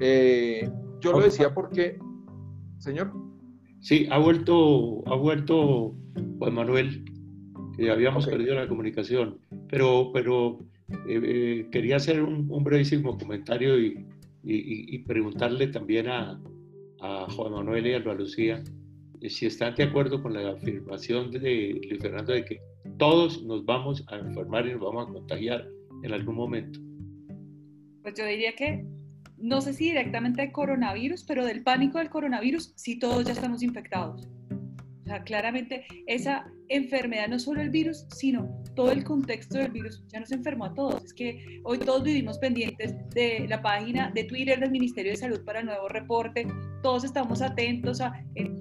Eh, 0.00 0.68
yo 1.00 1.12
lo 1.12 1.20
decía 1.20 1.54
porque, 1.54 1.98
señor. 2.78 3.12
Sí, 3.80 4.08
ha 4.10 4.18
vuelto, 4.18 5.06
ha 5.06 5.14
vuelto 5.14 5.94
Juan 6.38 6.54
Manuel, 6.54 7.04
que 7.76 7.90
habíamos 7.90 8.26
perdido 8.26 8.56
la 8.56 8.66
comunicación, 8.66 9.38
pero, 9.68 10.10
pero 10.12 10.58
eh, 11.06 11.20
eh, 11.22 11.68
quería 11.70 11.96
hacer 11.96 12.22
un, 12.22 12.48
brevísimo 12.64 13.16
comentario 13.16 13.78
y, 13.78 14.06
y 14.42 14.98
preguntarle 15.00 15.68
también 15.68 16.08
a, 16.08 16.40
a 17.04 17.26
Juan 17.30 17.52
Manuel 17.52 17.86
y 17.86 17.92
a 17.92 17.98
Lucía 17.98 18.64
eh, 19.20 19.28
si 19.28 19.46
están 19.46 19.74
de 19.74 19.84
acuerdo 19.84 20.22
con 20.22 20.32
la 20.32 20.52
afirmación 20.52 21.30
de 21.30 21.38
Luis 21.88 22.00
Fernando 22.00 22.32
de 22.32 22.44
que 22.44 22.60
todos 22.98 23.42
nos 23.44 23.64
vamos 23.66 24.02
a 24.08 24.16
enfermar 24.16 24.66
y 24.66 24.72
nos 24.72 24.80
vamos 24.80 25.08
a 25.08 25.12
contagiar 25.12 25.68
en 26.02 26.12
algún 26.12 26.36
momento. 26.36 26.80
Pues 28.02 28.14
yo 28.16 28.24
diría 28.24 28.54
que 28.54 28.86
no 29.36 29.60
sé 29.60 29.74
si 29.74 29.84
directamente 29.84 30.42
de 30.42 30.52
coronavirus, 30.52 31.24
pero 31.24 31.44
del 31.44 31.62
pánico 31.62 31.98
del 31.98 32.08
coronavirus, 32.08 32.72
si 32.76 32.98
todos 32.98 33.24
ya 33.24 33.32
estamos 33.32 33.62
infectados. 33.62 34.26
O 35.02 35.04
sea, 35.04 35.22
claramente 35.22 35.84
esa 36.06 36.50
enfermedad, 36.76 37.28
no 37.28 37.38
solo 37.38 37.60
el 37.60 37.70
virus, 37.70 38.06
sino 38.10 38.48
todo 38.74 38.90
el 38.90 39.04
contexto 39.04 39.58
del 39.58 39.72
virus, 39.72 40.02
ya 40.08 40.20
nos 40.20 40.32
enfermó 40.32 40.66
a 40.66 40.74
todos. 40.74 41.04
Es 41.04 41.14
que 41.14 41.60
hoy 41.64 41.78
todos 41.78 42.02
vivimos 42.02 42.38
pendientes 42.38 42.94
de 43.10 43.46
la 43.48 43.62
página 43.62 44.10
de 44.14 44.24
Twitter 44.24 44.58
del 44.58 44.70
Ministerio 44.70 45.12
de 45.12 45.16
Salud 45.16 45.44
para 45.44 45.60
el 45.60 45.66
nuevo 45.66 45.88
reporte, 45.88 46.46
todos 46.82 47.04
estamos 47.04 47.40
atentos 47.40 48.00
a, 48.00 48.12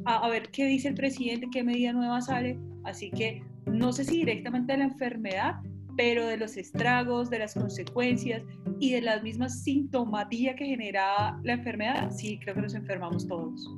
a, 0.06 0.30
ver 0.30 0.50
qué 0.52 0.66
dice 0.66 0.90
el 0.90 0.96
presidente, 0.96 1.48
qué 1.52 1.64
medida 1.64 1.94
nueva 1.94 2.22
sale. 2.22 2.58
Así 2.84 3.12
que 3.12 3.42
no 3.66 3.92
sé 3.92 4.06
si 4.06 4.18
directamente 4.18 4.74
de 4.74 4.80
la 4.80 4.86
enfermedad, 4.86 5.56
pero 5.98 6.26
de 6.26 6.38
los 6.38 6.58
estragos, 6.58 7.30
de 7.30 7.40
las 7.40 7.54
consecuencias 7.54 8.42
y 8.80 8.94
de 8.94 9.02
la 9.02 9.22
misma 9.22 9.50
sintomatía 9.50 10.56
que 10.56 10.66
genera 10.66 11.40
la 11.44 11.54
enfermedad, 11.54 12.12
sí, 12.12 12.40
creo 12.42 12.56
que 12.56 12.62
nos 12.62 12.74
enfermamos 12.74 13.28
todos. 13.28 13.70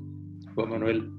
Juan 0.56 0.70
Manuel, 0.70 1.12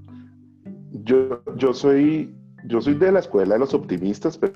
yo, 1.04 1.42
yo, 1.56 1.74
soy, 1.74 2.34
yo 2.66 2.80
soy 2.80 2.94
de 2.94 3.12
la 3.12 3.20
escuela 3.20 3.54
de 3.54 3.60
los 3.60 3.74
optimistas, 3.74 4.36
pero, 4.38 4.54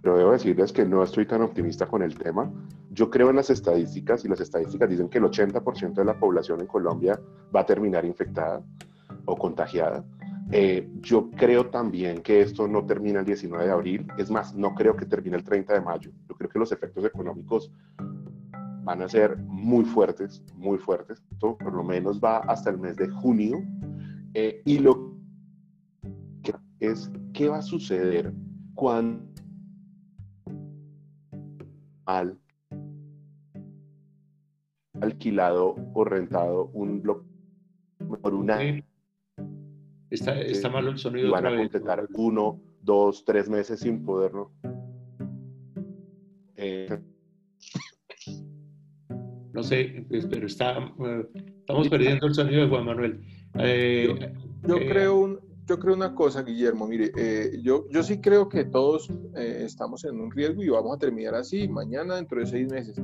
pero 0.00 0.16
debo 0.16 0.32
decirles 0.32 0.72
que 0.72 0.84
no 0.84 1.02
estoy 1.02 1.26
tan 1.26 1.42
optimista 1.42 1.86
con 1.86 2.02
el 2.02 2.16
tema. 2.16 2.50
Yo 2.90 3.10
creo 3.10 3.30
en 3.30 3.36
las 3.36 3.50
estadísticas 3.50 4.24
y 4.24 4.28
las 4.28 4.40
estadísticas 4.40 4.88
dicen 4.88 5.08
que 5.08 5.18
el 5.18 5.24
80% 5.24 5.94
de 5.94 6.04
la 6.04 6.18
población 6.18 6.60
en 6.60 6.66
Colombia 6.66 7.20
va 7.54 7.60
a 7.60 7.66
terminar 7.66 8.04
infectada 8.04 8.62
o 9.24 9.36
contagiada. 9.36 10.04
Eh, 10.52 10.88
yo 11.00 11.30
creo 11.30 11.70
también 11.70 12.20
que 12.22 12.42
esto 12.42 12.68
no 12.68 12.84
termina 12.84 13.20
el 13.20 13.26
19 13.26 13.64
de 13.64 13.72
abril, 13.72 14.06
es 14.18 14.30
más, 14.30 14.54
no 14.54 14.74
creo 14.74 14.94
que 14.94 15.06
termine 15.06 15.36
el 15.36 15.44
30 15.44 15.74
de 15.74 15.80
mayo. 15.80 16.10
Yo 16.28 16.34
creo 16.36 16.50
que 16.50 16.58
los 16.58 16.70
efectos 16.70 17.04
económicos 17.04 17.72
van 18.84 19.02
a 19.02 19.08
ser 19.08 19.38
muy 19.38 19.84
fuertes, 19.84 20.42
muy 20.54 20.78
fuertes. 20.78 21.22
Esto 21.32 21.56
por 21.56 21.72
lo 21.72 21.82
menos 21.82 22.20
va 22.20 22.38
hasta 22.38 22.70
el 22.70 22.78
mes 22.78 22.96
de 22.96 23.08
junio. 23.08 23.62
Eh, 24.34 24.62
y 24.64 24.78
lo 24.80 25.13
es 26.86 27.10
qué 27.32 27.48
va 27.48 27.58
a 27.58 27.62
suceder 27.62 28.32
cuando 28.74 29.24
al 32.06 32.38
alquilado 35.00 35.76
o 35.94 36.04
rentado 36.04 36.66
un 36.72 37.02
bloque 37.02 37.26
por 38.22 38.34
una 38.34 38.58
Está, 40.10 40.40
está 40.40 40.68
malo 40.68 40.90
el 40.90 40.98
sonido. 40.98 41.28
Y 41.28 41.30
van 41.30 41.46
a 41.46 41.56
completar 41.56 42.06
uno, 42.14 42.60
dos, 42.82 43.24
tres 43.24 43.48
meses 43.48 43.80
sin 43.80 44.04
poderlo. 44.04 44.52
Eh, 46.56 46.98
no 49.52 49.62
sé, 49.62 50.06
pues, 50.08 50.26
pero 50.26 50.46
está, 50.46 50.78
eh, 50.78 51.26
estamos 51.58 51.88
perdiendo 51.88 52.26
el 52.26 52.34
sonido 52.34 52.62
de 52.62 52.68
Juan 52.68 52.84
Manuel. 52.84 53.20
Eh, 53.58 54.08
yo, 54.66 54.76
creo 54.76 55.16
un, 55.16 55.40
yo 55.66 55.78
creo 55.78 55.94
una 55.94 56.14
cosa, 56.14 56.42
Guillermo, 56.42 56.86
mire, 56.86 57.12
yo, 57.62 57.86
yo 57.90 58.02
sí 58.02 58.20
creo 58.20 58.48
que 58.48 58.64
todos 58.64 59.08
estamos 59.34 60.04
en 60.04 60.20
un 60.20 60.30
riesgo 60.30 60.62
y 60.62 60.68
vamos 60.68 60.96
a 60.96 60.98
terminar 60.98 61.34
así 61.34 61.68
mañana, 61.68 62.16
dentro 62.16 62.40
de 62.40 62.46
seis 62.46 62.70
meses. 62.70 62.96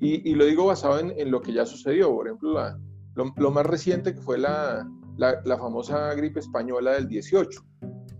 Y, 0.00 0.30
y 0.30 0.34
lo 0.34 0.44
digo 0.44 0.66
basado 0.66 0.98
en, 0.98 1.12
en, 1.18 1.30
lo 1.30 1.40
que 1.40 1.52
ya 1.52 1.64
sucedió, 1.66 2.12
por 2.14 2.26
ejemplo, 2.26 2.52
la, 2.52 2.78
lo, 3.14 3.32
lo, 3.36 3.50
más 3.50 3.64
reciente 3.64 4.14
que 4.14 4.20
fue 4.20 4.38
la, 4.38 4.88
la, 5.16 5.40
la 5.44 5.56
famosa 5.56 6.12
gripe 6.14 6.40
española 6.40 6.92
del 6.92 7.08
18. 7.08 7.64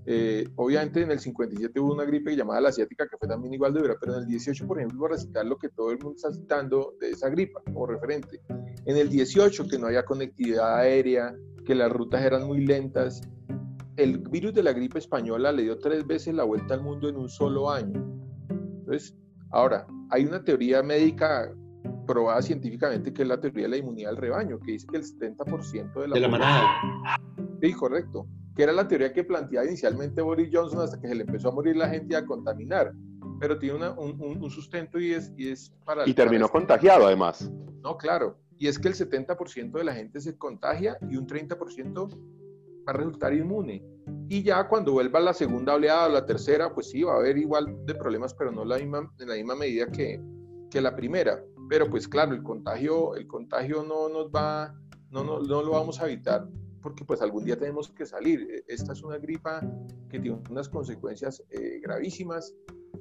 Eh, 0.06 0.46
obviamente 0.56 1.00
en 1.00 1.10
el 1.10 1.18
57 1.18 1.80
hubo 1.80 1.94
una 1.94 2.04
gripe 2.04 2.36
llamada 2.36 2.60
la 2.60 2.68
asiática 2.68 3.08
que 3.08 3.16
fue 3.16 3.26
también 3.26 3.54
igual 3.54 3.72
de 3.72 3.80
dura, 3.80 3.96
pero 3.98 4.14
en 4.14 4.20
el 4.20 4.26
18, 4.26 4.66
por 4.66 4.78
ejemplo, 4.78 4.98
voy 4.98 5.06
a 5.08 5.12
recitar 5.12 5.46
lo 5.46 5.56
que 5.56 5.70
todo 5.70 5.90
el 5.90 5.98
mundo 5.98 6.16
está 6.16 6.30
citando 6.30 6.94
de 7.00 7.10
esa 7.10 7.28
gripa 7.30 7.62
como 7.64 7.86
referente. 7.86 8.40
En 8.84 8.96
el 8.96 9.08
18, 9.08 9.66
que 9.66 9.78
no 9.78 9.86
había 9.86 10.04
conectividad 10.04 10.76
aérea, 10.76 11.34
que 11.64 11.74
las 11.74 11.90
rutas 11.90 12.22
eran 12.22 12.46
muy 12.46 12.66
lentas, 12.66 13.22
el 13.96 14.18
virus 14.18 14.54
de 14.54 14.62
la 14.62 14.72
gripe 14.72 14.98
española 14.98 15.52
le 15.52 15.62
dio 15.62 15.78
tres 15.78 16.06
veces 16.06 16.34
la 16.34 16.44
vuelta 16.44 16.74
al 16.74 16.82
mundo 16.82 17.08
en 17.08 17.16
un 17.16 17.28
solo 17.28 17.70
año. 17.70 18.04
Entonces, 18.50 19.16
ahora, 19.50 19.86
hay 20.10 20.24
una 20.24 20.42
teoría 20.42 20.82
médica 20.82 21.52
probada 22.06 22.42
científicamente 22.42 23.12
que 23.12 23.22
es 23.22 23.28
la 23.28 23.40
teoría 23.40 23.64
de 23.64 23.70
la 23.70 23.76
inmunidad 23.78 24.10
del 24.10 24.18
rebaño, 24.18 24.58
que 24.60 24.72
dice 24.72 24.86
que 24.90 24.98
el 24.98 25.04
70% 25.04 25.94
de 25.94 26.08
la, 26.08 26.14
de 26.14 26.20
la 26.20 26.28
manada. 26.28 27.20
Sí, 27.62 27.72
correcto. 27.72 28.26
Que 28.54 28.64
era 28.64 28.72
la 28.72 28.86
teoría 28.86 29.12
que 29.12 29.24
planteaba 29.24 29.66
inicialmente 29.66 30.20
Boris 30.22 30.50
Johnson 30.52 30.80
hasta 30.80 31.00
que 31.00 31.08
se 31.08 31.14
le 31.14 31.22
empezó 31.22 31.48
a 31.48 31.52
morir 31.52 31.76
la 31.76 31.88
gente 31.88 32.14
y 32.14 32.16
a 32.16 32.26
contaminar. 32.26 32.92
Pero 33.40 33.58
tiene 33.58 33.76
una, 33.76 33.92
un, 33.92 34.20
un, 34.20 34.50
sustento 34.50 35.00
y 35.00 35.12
es, 35.12 35.32
y 35.36 35.48
es 35.48 35.72
para... 35.84 36.08
Y 36.08 36.14
terminó 36.14 36.46
para 36.46 36.60
contagiado 36.60 37.06
además. 37.06 37.50
No, 37.82 37.96
claro. 37.96 38.38
Y 38.58 38.68
es 38.68 38.78
que 38.78 38.88
el 38.88 38.94
70% 38.94 39.72
de 39.72 39.84
la 39.84 39.94
gente 39.94 40.20
se 40.20 40.36
contagia 40.36 40.96
y 41.10 41.16
un 41.16 41.26
30% 41.26 42.43
va 42.86 42.92
a 42.92 42.96
resultar 42.96 43.32
inmune. 43.34 43.82
Y 44.28 44.42
ya 44.42 44.68
cuando 44.68 44.92
vuelva 44.92 45.20
la 45.20 45.34
segunda 45.34 45.74
oleada 45.74 46.06
o 46.06 46.10
la 46.10 46.26
tercera, 46.26 46.72
pues 46.74 46.90
sí, 46.90 47.02
va 47.02 47.14
a 47.14 47.18
haber 47.18 47.38
igual 47.38 47.84
de 47.86 47.94
problemas, 47.94 48.34
pero 48.34 48.52
no 48.52 48.64
la 48.64 48.78
misma, 48.78 49.10
en 49.18 49.28
la 49.28 49.34
misma 49.34 49.54
medida 49.54 49.86
que, 49.86 50.20
que 50.70 50.80
la 50.80 50.94
primera. 50.94 51.42
Pero 51.68 51.88
pues 51.88 52.06
claro, 52.06 52.34
el 52.34 52.42
contagio, 52.42 53.14
el 53.16 53.26
contagio 53.26 53.82
no 53.82 54.08
nos 54.08 54.30
va, 54.30 54.74
no, 55.10 55.24
no, 55.24 55.40
no 55.40 55.62
lo 55.62 55.70
vamos 55.70 56.00
a 56.00 56.06
evitar 56.06 56.46
porque 56.84 57.02
pues 57.02 57.22
algún 57.22 57.46
día 57.46 57.58
tenemos 57.58 57.90
que 57.90 58.04
salir. 58.04 58.46
E, 58.50 58.64
esta 58.68 58.92
es 58.92 59.02
una 59.02 59.16
gripa 59.16 59.60
que 60.10 60.20
tiene 60.20 60.38
unas 60.50 60.68
consecuencias 60.68 61.42
eh, 61.50 61.80
gravísimas, 61.82 62.54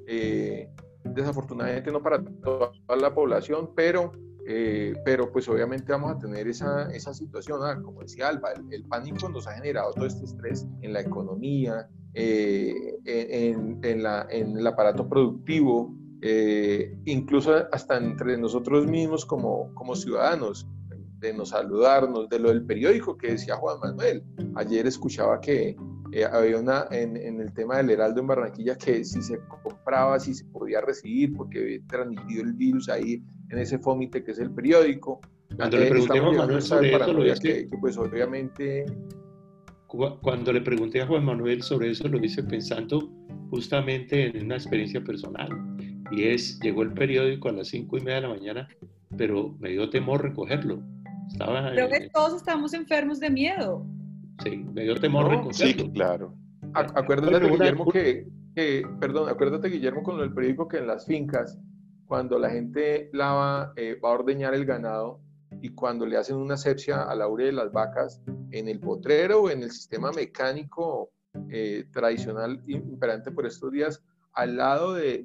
eh, 0.06 0.70
desafortunadamente 1.04 1.92
no 1.92 2.02
para 2.02 2.24
toda 2.24 2.72
la 2.98 3.14
población, 3.14 3.72
pero, 3.76 4.10
eh, 4.46 4.94
pero 5.04 5.30
pues 5.32 5.48
obviamente 5.48 5.92
vamos 5.92 6.12
a 6.12 6.18
tener 6.18 6.48
esa, 6.48 6.90
esa 6.90 7.14
situación, 7.14 7.82
como 7.82 8.02
decía 8.02 8.28
Alba, 8.28 8.50
el, 8.70 8.84
pánico 8.84 9.28
nos 9.28 9.46
ha 9.46 9.54
generado 9.54 9.92
todo 9.92 10.06
este 10.06 10.24
estrés 10.24 10.66
en 10.82 10.92
la 10.92 11.00
economía, 11.00 11.88
en, 12.14 13.80
en, 13.82 14.02
la, 14.02 14.26
en 14.30 14.58
el 14.58 14.66
aparato 14.66 15.08
productivo, 15.08 15.94
eh, 16.26 16.96
incluso 17.04 17.54
hasta 17.70 17.98
entre 17.98 18.38
nosotros 18.38 18.86
mismos 18.86 19.26
como, 19.26 19.74
como 19.74 19.94
ciudadanos, 19.94 20.66
de 21.18 21.34
nos 21.34 21.50
saludarnos, 21.50 22.28
de 22.28 22.38
lo 22.38 22.48
del 22.48 22.64
periódico 22.64 23.16
que 23.18 23.32
decía 23.32 23.56
Juan 23.56 23.78
Manuel. 23.80 24.24
Ayer 24.54 24.86
escuchaba 24.86 25.40
que 25.40 25.76
eh, 26.14 26.24
había 26.24 26.58
una 26.58 26.86
en, 26.92 27.16
en, 27.16 27.40
el 27.40 27.52
tema 27.52 27.78
del 27.78 27.90
Heraldo 27.90 28.20
en 28.20 28.28
Barranquilla 28.28 28.76
que 28.76 29.04
si 29.04 29.20
se 29.20 29.38
compraba, 29.62 30.20
si 30.20 30.32
se 30.32 30.44
podía 30.44 30.80
recibir, 30.80 31.34
porque 31.34 31.58
había 31.58 31.86
transmitido 31.88 32.44
el 32.44 32.52
virus 32.52 32.88
ahí 32.88 33.20
en 33.50 33.58
ese 33.58 33.80
fómite 33.80 34.22
que 34.22 34.30
es 34.30 34.38
el 34.38 34.52
periódico. 34.52 35.20
Cuando 35.56 35.76
le 35.76 35.86
eh, 35.86 35.90
pregunté 35.90 36.18
a 36.18 36.22
Juan 36.22 36.36
Manuel 36.36 36.62
sobre 36.62 36.92
eso, 36.92 37.12
lo 37.12 37.34
que, 37.34 37.68
que, 37.68 37.78
pues 37.80 37.98
obviamente... 37.98 38.86
Cuando 40.22 40.52
le 40.52 40.60
pregunté 40.60 41.02
a 41.02 41.06
Juan 41.06 41.24
Manuel 41.24 41.62
sobre 41.62 41.90
eso, 41.90 42.08
lo 42.08 42.18
hice 42.18 42.42
pensando 42.42 43.12
justamente 43.50 44.36
en 44.36 44.46
una 44.46 44.56
experiencia 44.56 45.00
personal 45.02 45.48
y 46.10 46.24
es, 46.24 46.58
llegó 46.60 46.82
el 46.82 46.92
periódico 46.92 47.48
a 47.48 47.52
las 47.52 47.68
cinco 47.68 47.96
y 47.96 48.00
media 48.00 48.16
de 48.16 48.20
la 48.22 48.28
mañana, 48.28 48.68
pero 49.16 49.56
me 49.58 49.70
dio 49.70 49.90
temor 49.90 50.22
recogerlo. 50.22 50.82
Estaba, 51.30 51.70
Creo 51.72 51.88
que 51.88 52.08
todos 52.10 52.34
estamos 52.34 52.74
enfermos 52.74 53.20
de 53.20 53.30
miedo. 53.30 53.86
Sí, 54.42 54.56
me 54.56 54.82
dio 54.82 54.94
temor 54.96 55.28
recogerlo. 55.28 55.84
Sí, 55.84 55.92
claro. 55.92 56.34
Acuérdate, 56.74 57.48
Guillermo, 57.48 57.86
que, 57.90 58.26
que, 58.54 58.82
perdón, 59.00 59.28
acuérdate, 59.28 59.68
Guillermo, 59.68 60.02
con 60.02 60.20
el 60.20 60.32
periódico 60.32 60.66
que 60.66 60.78
en 60.78 60.86
las 60.86 61.06
fincas, 61.06 61.58
cuando 62.06 62.38
la 62.38 62.50
gente 62.50 63.10
lava, 63.12 63.72
eh, 63.76 63.98
va 64.02 64.10
a 64.10 64.12
ordeñar 64.12 64.54
el 64.54 64.64
ganado 64.64 65.20
y 65.62 65.70
cuando 65.70 66.04
le 66.04 66.16
hacen 66.16 66.36
una 66.36 66.54
asepsia 66.54 67.02
a 67.02 67.14
la 67.14 67.28
urea 67.28 67.46
de 67.46 67.52
las 67.52 67.72
vacas, 67.72 68.20
en 68.50 68.68
el 68.68 68.80
potrero 68.80 69.42
o 69.42 69.50
en 69.50 69.62
el 69.62 69.70
sistema 69.70 70.10
mecánico 70.12 71.10
eh, 71.50 71.86
tradicional 71.92 72.62
imperante 72.66 73.30
por 73.30 73.46
estos 73.46 73.72
días, 73.72 74.02
al 74.34 74.56
lado 74.56 74.94
de, 74.94 75.24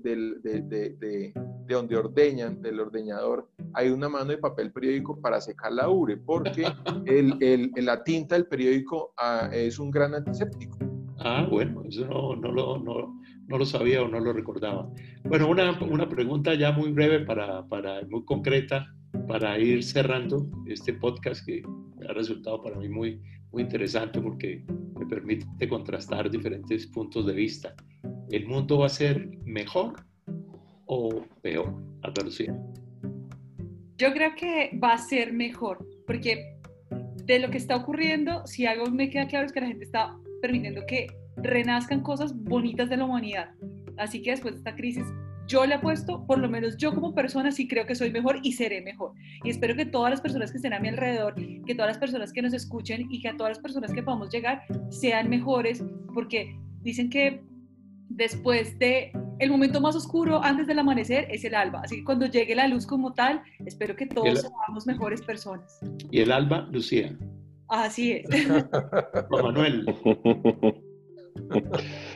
donde 1.67 1.97
ordeñan, 1.97 2.61
del 2.61 2.79
ordeñador, 2.79 3.49
hay 3.73 3.89
una 3.89 4.09
mano 4.09 4.31
de 4.31 4.37
papel 4.37 4.71
periódico 4.71 5.19
para 5.19 5.41
secar 5.41 5.71
la 5.71 5.89
ubre, 5.89 6.17
porque 6.17 6.65
el, 7.05 7.71
la 7.75 8.03
tinta 8.03 8.35
del 8.35 8.47
periódico 8.47 9.13
ah, 9.17 9.49
es 9.51 9.79
un 9.79 9.91
gran 9.91 10.13
antiséptico. 10.13 10.77
Ah, 11.19 11.45
bueno, 11.49 11.83
eso 11.83 12.05
no, 12.05 12.35
no, 12.35 12.51
lo, 12.51 12.77
no, 12.77 13.19
no, 13.47 13.57
lo, 13.57 13.65
sabía 13.65 14.01
o 14.01 14.07
no 14.07 14.19
lo 14.19 14.31
recordaba. 14.31 14.89
Bueno, 15.25 15.49
una, 15.49 15.77
una 15.81 16.07
pregunta 16.07 16.53
ya 16.55 16.71
muy 16.71 16.91
breve, 16.91 17.25
para, 17.25 17.67
para, 17.67 18.01
muy 18.09 18.23
concreta, 18.23 18.87
para 19.27 19.59
ir 19.59 19.83
cerrando 19.83 20.49
este 20.65 20.93
podcast 20.93 21.45
que 21.45 21.61
ha 22.07 22.13
resultado 22.13 22.61
para 22.61 22.77
mí 22.77 22.87
muy, 22.87 23.21
muy 23.51 23.63
interesante 23.63 24.21
porque 24.21 24.63
me 24.97 25.05
permite 25.05 25.67
contrastar 25.67 26.29
diferentes 26.29 26.87
puntos 26.87 27.25
de 27.25 27.33
vista. 27.33 27.75
¿El 28.29 28.47
mundo 28.47 28.79
va 28.79 28.85
a 28.85 28.89
ser 28.89 29.29
mejor 29.43 30.05
o 30.85 31.25
peor, 31.41 31.73
Lucía? 32.23 32.57
Yo 33.99 34.13
creo 34.13 34.33
que 34.33 34.71
va 34.81 34.93
a 34.93 34.97
ser 34.97 35.33
mejor, 35.33 35.85
porque 36.07 36.55
de 37.25 37.37
lo 37.37 37.49
que 37.49 37.57
está 37.57 37.75
ocurriendo, 37.75 38.47
si 38.47 38.65
algo 38.65 38.85
me 38.85 39.09
queda 39.09 39.27
claro 39.27 39.45
es 39.45 39.51
que 39.51 39.59
la 39.59 39.67
gente 39.67 39.83
está 39.83 40.15
permitiendo 40.41 40.85
que 40.87 41.07
renazcan 41.35 42.01
cosas 42.01 42.33
bonitas 42.33 42.89
de 42.89 42.95
la 42.95 43.03
humanidad. 43.03 43.49
Así 43.97 44.21
que 44.21 44.31
después 44.31 44.53
de 44.53 44.59
esta 44.59 44.75
crisis, 44.77 45.03
yo 45.47 45.65
le 45.65 45.75
apuesto, 45.75 46.25
por 46.25 46.39
lo 46.39 46.47
menos 46.47 46.77
yo 46.77 46.95
como 46.95 47.13
persona 47.13 47.51
sí 47.51 47.67
creo 47.67 47.85
que 47.85 47.93
soy 47.93 48.09
mejor 48.09 48.39
y 48.41 48.53
seré 48.53 48.81
mejor. 48.81 49.11
Y 49.43 49.49
espero 49.49 49.75
que 49.75 49.85
todas 49.85 50.11
las 50.11 50.21
personas 50.21 50.51
que 50.51 50.57
estén 50.59 50.71
a 50.71 50.79
mi 50.79 50.87
alrededor, 50.87 51.35
que 51.35 51.75
todas 51.75 51.89
las 51.89 51.97
personas 51.97 52.31
que 52.31 52.41
nos 52.41 52.53
escuchen 52.53 53.05
y 53.11 53.21
que 53.21 53.27
a 53.27 53.35
todas 53.35 53.57
las 53.57 53.59
personas 53.59 53.91
que 53.91 54.01
podamos 54.01 54.29
llegar 54.31 54.61
sean 54.91 55.29
mejores, 55.29 55.83
porque 56.13 56.57
dicen 56.83 57.09
que 57.09 57.41
después 58.09 58.77
de 58.79 59.11
el 59.39 59.49
momento 59.49 59.79
más 59.79 59.95
oscuro 59.95 60.43
antes 60.43 60.67
del 60.67 60.79
amanecer 60.79 61.27
es 61.31 61.45
el 61.45 61.55
alba. 61.55 61.81
Así 61.83 61.97
que 61.97 62.03
cuando 62.03 62.25
llegue 62.25 62.55
la 62.55 62.67
luz 62.67 62.85
como 62.85 63.13
tal, 63.13 63.41
espero 63.65 63.95
que 63.95 64.05
todos 64.05 64.41
seamos 64.41 64.85
mejores 64.85 65.21
personas. 65.21 65.79
¿Y 66.11 66.19
el 66.21 66.31
alba, 66.31 66.67
Lucía? 66.71 67.17
Así 67.69 68.11
es. 68.11 68.25
Juan 69.29 69.43
Manuel. 69.43 69.85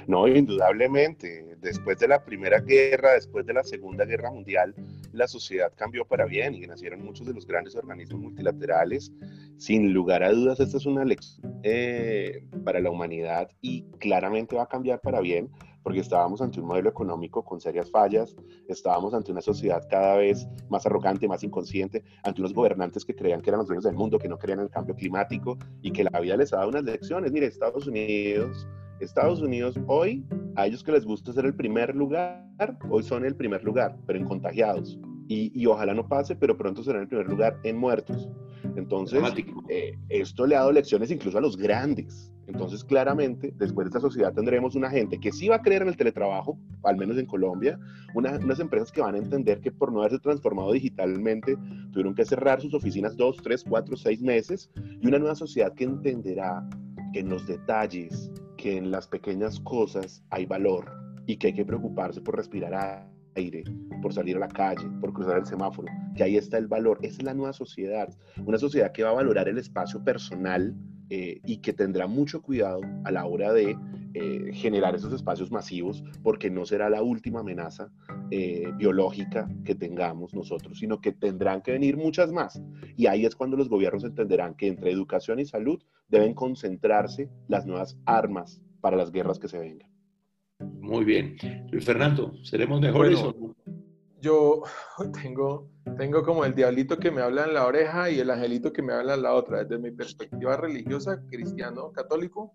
No, 0.07 0.27
indudablemente. 0.27 1.55
Después 1.59 1.97
de 1.99 2.09
la 2.09 2.23
Primera 2.25 2.59
Guerra, 2.59 3.13
después 3.13 3.45
de 3.45 3.53
la 3.53 3.63
Segunda 3.63 4.05
Guerra 4.05 4.31
Mundial, 4.31 4.75
la 5.13 5.27
sociedad 5.27 5.71
cambió 5.75 6.05
para 6.05 6.25
bien 6.25 6.55
y 6.55 6.67
nacieron 6.67 7.03
muchos 7.03 7.25
de 7.25 7.33
los 7.33 7.47
grandes 7.47 7.75
organismos 7.75 8.21
multilaterales. 8.21 9.13
Sin 9.57 9.93
lugar 9.93 10.23
a 10.23 10.31
dudas, 10.31 10.59
esta 10.59 10.77
es 10.77 10.85
una 10.85 11.05
lección 11.05 11.61
eh, 11.63 12.43
para 12.65 12.81
la 12.81 12.89
humanidad 12.89 13.49
y 13.61 13.85
claramente 13.99 14.55
va 14.55 14.63
a 14.63 14.67
cambiar 14.67 14.99
para 14.99 15.21
bien 15.21 15.49
porque 15.83 15.99
estábamos 15.99 16.41
ante 16.41 16.59
un 16.59 16.67
modelo 16.67 16.89
económico 16.89 17.43
con 17.43 17.59
serias 17.59 17.91
fallas, 17.91 18.35
estábamos 18.67 19.13
ante 19.13 19.31
una 19.31 19.41
sociedad 19.41 19.85
cada 19.89 20.17
vez 20.17 20.47
más 20.69 20.85
arrogante, 20.85 21.27
más 21.27 21.43
inconsciente, 21.43 22.03
ante 22.23 22.41
unos 22.41 22.53
gobernantes 22.53 23.05
que 23.05 23.15
creían 23.15 23.41
que 23.41 23.49
eran 23.49 23.59
los 23.59 23.67
dueños 23.67 23.83
del 23.83 23.95
mundo, 23.95 24.17
que 24.17 24.29
no 24.29 24.37
creían 24.37 24.59
en 24.59 24.65
el 24.65 24.71
cambio 24.71 24.95
climático 24.95 25.57
y 25.81 25.91
que 25.91 26.05
la 26.05 26.19
vida 26.19 26.37
les 26.37 26.53
ha 26.53 26.57
dado 26.57 26.69
unas 26.69 26.83
lecciones. 26.83 27.31
Mire, 27.31 27.47
Estados 27.47 27.87
Unidos, 27.87 28.67
Estados 28.99 29.41
Unidos 29.41 29.79
hoy, 29.87 30.25
a 30.55 30.65
ellos 30.65 30.83
que 30.83 30.91
les 30.91 31.05
gusta 31.05 31.33
ser 31.33 31.45
el 31.45 31.55
primer 31.55 31.95
lugar, 31.95 32.47
hoy 32.89 33.03
son 33.03 33.25
el 33.25 33.35
primer 33.35 33.63
lugar, 33.63 33.97
pero 34.05 34.19
en 34.19 34.25
contagiados. 34.25 34.97
Y, 35.27 35.51
y 35.59 35.65
ojalá 35.65 35.93
no 35.93 36.07
pase, 36.07 36.35
pero 36.35 36.57
pronto 36.57 36.83
serán 36.83 37.03
el 37.03 37.07
primer 37.07 37.27
lugar 37.27 37.59
en 37.63 37.77
muertos. 37.77 38.29
Entonces, 38.75 39.21
eh, 39.69 39.97
esto 40.09 40.45
le 40.45 40.55
ha 40.55 40.59
dado 40.59 40.71
lecciones 40.71 41.11
incluso 41.11 41.37
a 41.37 41.41
los 41.41 41.57
grandes. 41.57 42.31
Entonces, 42.47 42.83
claramente, 42.83 43.53
después 43.57 43.85
de 43.85 43.89
esta 43.89 43.99
sociedad 44.01 44.33
tendremos 44.33 44.75
una 44.75 44.89
gente 44.89 45.17
que 45.17 45.31
sí 45.31 45.47
va 45.47 45.57
a 45.57 45.61
creer 45.61 45.83
en 45.83 45.87
el 45.87 45.97
teletrabajo, 45.97 46.59
al 46.83 46.97
menos 46.97 47.17
en 47.17 47.25
Colombia, 47.25 47.79
unas 48.15 48.59
empresas 48.59 48.91
que 48.91 49.01
van 49.01 49.15
a 49.15 49.19
entender 49.19 49.61
que 49.61 49.71
por 49.71 49.93
no 49.93 49.99
haberse 49.99 50.19
transformado 50.19 50.73
digitalmente, 50.73 51.55
tuvieron 51.91 52.15
que 52.15 52.25
cerrar 52.25 52.59
sus 52.61 52.73
oficinas 52.73 53.15
dos, 53.15 53.37
tres, 53.37 53.63
cuatro, 53.67 53.95
seis 53.95 54.21
meses, 54.21 54.69
y 55.01 55.07
una 55.07 55.19
nueva 55.19 55.35
sociedad 55.35 55.73
que 55.73 55.85
entenderá 55.85 56.67
que 57.13 57.19
en 57.19 57.29
los 57.29 57.47
detalles, 57.47 58.29
que 58.57 58.77
en 58.77 58.91
las 58.91 59.07
pequeñas 59.07 59.59
cosas 59.61 60.21
hay 60.29 60.45
valor 60.45 60.91
y 61.27 61.37
que 61.37 61.47
hay 61.47 61.53
que 61.53 61.65
preocuparse 61.65 62.19
por 62.19 62.35
respirar 62.35 63.07
aire, 63.35 63.63
por 64.01 64.13
salir 64.13 64.37
a 64.37 64.39
la 64.39 64.47
calle, 64.47 64.87
por 64.99 65.13
cruzar 65.13 65.37
el 65.37 65.45
semáforo, 65.45 65.87
que 66.15 66.23
ahí 66.23 66.37
está 66.37 66.57
el 66.57 66.67
valor. 66.67 66.99
Esa 67.01 67.17
es 67.17 67.23
la 67.23 67.33
nueva 67.33 67.53
sociedad, 67.53 68.09
una 68.45 68.57
sociedad 68.57 68.91
que 68.91 69.03
va 69.03 69.09
a 69.09 69.13
valorar 69.13 69.47
el 69.47 69.57
espacio 69.57 70.03
personal 70.03 70.75
eh, 71.09 71.41
y 71.45 71.57
que 71.57 71.73
tendrá 71.73 72.07
mucho 72.07 72.41
cuidado 72.41 72.81
a 73.03 73.11
la 73.11 73.25
hora 73.25 73.53
de 73.53 73.77
eh, 74.15 74.51
generar 74.53 74.95
esos 74.95 75.11
espacios 75.13 75.51
masivos, 75.51 76.03
porque 76.21 76.49
no 76.49 76.65
será 76.65 76.89
la 76.89 77.01
última 77.01 77.41
amenaza 77.41 77.91
eh, 78.31 78.71
biológica 78.77 79.49
que 79.65 79.75
tengamos 79.75 80.33
nosotros, 80.33 80.79
sino 80.79 81.01
que 81.01 81.11
tendrán 81.11 81.61
que 81.61 81.71
venir 81.71 81.97
muchas 81.97 82.31
más. 82.31 82.61
Y 82.95 83.07
ahí 83.07 83.25
es 83.25 83.35
cuando 83.35 83.57
los 83.57 83.69
gobiernos 83.69 84.03
entenderán 84.03 84.55
que 84.55 84.67
entre 84.67 84.91
educación 84.91 85.39
y 85.39 85.45
salud 85.45 85.81
deben 86.09 86.33
concentrarse 86.33 87.29
las 87.47 87.65
nuevas 87.65 87.97
armas 88.05 88.61
para 88.81 88.97
las 88.97 89.11
guerras 89.11 89.39
que 89.39 89.47
se 89.47 89.59
vengan. 89.59 89.92
Muy 90.81 91.05
bien. 91.05 91.37
Luis 91.71 91.85
Fernando, 91.85 92.33
¿seremos 92.43 92.81
mejores 92.81 93.19
o 93.19 93.33
no? 93.33 93.55
Yo 94.21 94.63
tengo, 95.21 95.69
tengo 95.97 96.23
como 96.23 96.45
el 96.45 96.55
diablito 96.55 96.97
que 96.97 97.11
me 97.11 97.21
habla 97.21 97.45
en 97.45 97.53
la 97.53 97.65
oreja 97.65 98.09
y 98.09 98.19
el 98.19 98.29
angelito 98.29 98.71
que 98.71 98.81
me 98.81 98.93
habla 98.93 99.15
en 99.15 99.23
la 99.23 99.33
otra. 99.33 99.63
Desde 99.63 99.81
mi 99.81 99.91
perspectiva 99.91 100.55
religiosa, 100.55 101.21
cristiano, 101.29 101.91
católico, 101.91 102.53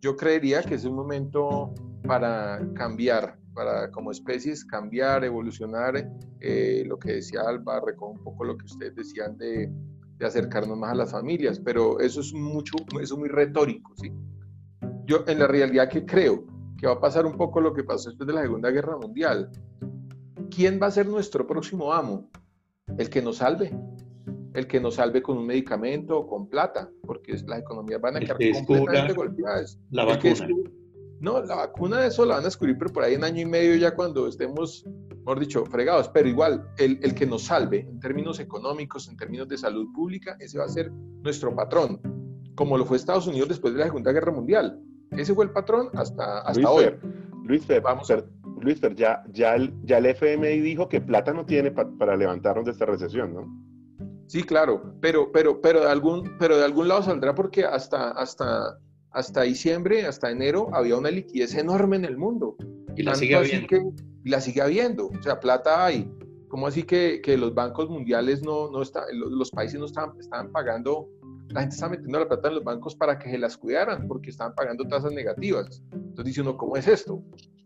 yo 0.00 0.16
creería 0.16 0.62
que 0.62 0.74
es 0.74 0.84
un 0.84 0.94
momento 0.94 1.74
para 2.06 2.66
cambiar, 2.74 3.38
para 3.54 3.90
como 3.90 4.10
especies 4.10 4.64
cambiar, 4.64 5.24
evolucionar. 5.24 6.10
Eh, 6.40 6.84
lo 6.86 6.98
que 6.98 7.14
decía 7.14 7.40
Alba, 7.46 7.82
recoge 7.84 8.18
un 8.18 8.24
poco 8.24 8.44
lo 8.44 8.56
que 8.56 8.64
ustedes 8.66 8.94
decían 8.94 9.36
de, 9.36 9.70
de, 10.18 10.26
acercarnos 10.26 10.78
más 10.78 10.92
a 10.92 10.94
las 10.94 11.10
familias, 11.10 11.58
pero 11.60 12.00
eso 12.00 12.20
es 12.20 12.32
mucho, 12.32 12.76
eso 13.00 13.14
es 13.14 13.18
muy 13.18 13.28
retórico, 13.28 13.92
¿sí? 13.96 14.12
Yo 15.06 15.24
en 15.26 15.38
la 15.38 15.46
realidad 15.46 15.88
que 15.88 16.04
creo 16.04 16.55
que 16.76 16.86
va 16.86 16.94
a 16.94 17.00
pasar 17.00 17.26
un 17.26 17.36
poco 17.36 17.60
lo 17.60 17.72
que 17.72 17.84
pasó 17.84 18.10
después 18.10 18.26
de 18.26 18.34
la 18.34 18.42
Segunda 18.42 18.70
Guerra 18.70 18.96
Mundial. 18.96 19.50
¿Quién 20.54 20.78
va 20.80 20.86
a 20.86 20.90
ser 20.90 21.06
nuestro 21.06 21.46
próximo 21.46 21.92
amo? 21.92 22.30
El 22.98 23.08
que 23.10 23.22
nos 23.22 23.38
salve. 23.38 23.76
El 24.54 24.66
que 24.66 24.80
nos 24.80 24.94
salve 24.94 25.22
con 25.22 25.38
un 25.38 25.46
medicamento 25.46 26.18
o 26.18 26.26
con 26.26 26.48
plata, 26.48 26.90
porque 27.02 27.32
las 27.46 27.60
economías 27.60 28.00
van 28.00 28.16
a 28.16 28.20
quedar 28.20 28.38
completamente 28.66 29.12
golpeadas. 29.12 29.78
La 29.90 30.04
vacuna. 30.04 30.48
no, 31.20 31.42
la 31.42 31.56
vacuna 31.56 32.00
de 32.00 32.08
eso 32.08 32.24
la 32.24 32.36
van 32.36 32.44
a 32.44 32.46
descubrir, 32.46 32.78
pero 32.78 32.92
por 32.92 33.04
ahí 33.04 33.14
en 33.14 33.24
año 33.24 33.42
y 33.42 33.46
medio 33.46 33.76
ya 33.76 33.94
cuando 33.94 34.26
estemos, 34.26 34.86
mejor 35.10 35.40
dicho, 35.40 35.64
fregados. 35.66 36.08
Pero 36.08 36.28
igual, 36.28 36.70
el, 36.78 36.98
el 37.02 37.14
que 37.14 37.26
nos 37.26 37.44
salve 37.44 37.80
en 37.80 38.00
términos 38.00 38.40
económicos, 38.40 39.08
en 39.08 39.16
términos 39.16 39.46
de 39.48 39.58
salud 39.58 39.92
pública, 39.94 40.36
ese 40.40 40.58
va 40.58 40.64
a 40.64 40.68
ser 40.68 40.90
nuestro 40.90 41.54
patrón, 41.54 42.00
como 42.54 42.78
lo 42.78 42.86
fue 42.86 42.96
Estados 42.96 43.26
Unidos 43.26 43.50
después 43.50 43.74
de 43.74 43.80
la 43.80 43.86
Segunda 43.86 44.12
Guerra 44.12 44.32
Mundial 44.32 44.80
ese 45.16 45.34
fue 45.34 45.44
el 45.44 45.50
patrón 45.50 45.90
hasta, 45.94 46.40
hasta 46.40 46.70
hoy. 46.70 46.94
Luis 47.44 47.64
Fer, 47.64 47.80
vamos 47.80 48.10
a 48.10 48.24
Luis 48.60 48.80
Fer, 48.80 48.94
ya, 48.94 49.22
ya, 49.32 49.54
el, 49.54 49.72
ya 49.84 49.98
el 49.98 50.06
FMI 50.06 50.60
dijo 50.60 50.88
que 50.88 51.00
plata 51.00 51.32
no 51.32 51.44
tiene 51.44 51.70
para 51.70 52.16
levantarnos 52.16 52.64
de 52.64 52.72
esta 52.72 52.86
recesión, 52.86 53.34
¿no? 53.34 53.66
Sí, 54.28 54.42
claro, 54.42 54.94
pero, 55.00 55.30
pero, 55.30 55.60
pero, 55.60 55.80
de 55.80 55.90
algún, 55.90 56.36
pero 56.38 56.56
de 56.56 56.64
algún 56.64 56.88
lado 56.88 57.02
saldrá 57.02 57.34
porque 57.34 57.64
hasta, 57.64 58.10
hasta, 58.10 58.78
hasta 59.12 59.42
diciembre, 59.42 60.04
hasta 60.04 60.30
enero, 60.30 60.68
había 60.72 60.96
una 60.96 61.10
liquidez 61.10 61.54
enorme 61.54 61.96
en 61.96 62.04
el 62.04 62.16
mundo. 62.16 62.56
Y 62.96 63.02
la 63.02 63.14
sigue 63.14 63.36
habiendo. 63.36 63.92
y 64.24 64.30
la 64.30 64.40
sigue 64.40 64.62
habiendo. 64.62 65.08
O 65.08 65.22
sea, 65.22 65.38
plata 65.38 65.84
hay. 65.84 66.10
¿Cómo 66.48 66.66
así 66.66 66.82
que, 66.82 67.20
que 67.22 67.36
los 67.36 67.54
bancos 67.54 67.88
mundiales 67.88 68.42
no, 68.42 68.70
no 68.70 68.82
están, 68.82 69.04
los, 69.12 69.50
países 69.50 69.78
no 69.78 69.86
estaban, 69.86 70.18
estaban 70.18 70.50
pagando 70.50 71.08
la 71.50 71.60
gente 71.60 71.74
está 71.74 71.88
metiendo 71.88 72.18
la 72.18 72.28
plata 72.28 72.48
en 72.48 72.54
los 72.56 72.64
bancos 72.64 72.94
para 72.94 73.18
que 73.18 73.30
se 73.30 73.38
las 73.38 73.56
cuidaran 73.56 74.06
porque 74.08 74.30
estaban 74.30 74.54
pagando 74.54 74.84
tasas 74.84 75.12
negativas. 75.12 75.82
Entonces 75.92 76.24
dice 76.24 76.40
uno, 76.40 76.56
¿cómo 76.56 76.76
es 76.76 76.88
esto? 76.88 77.22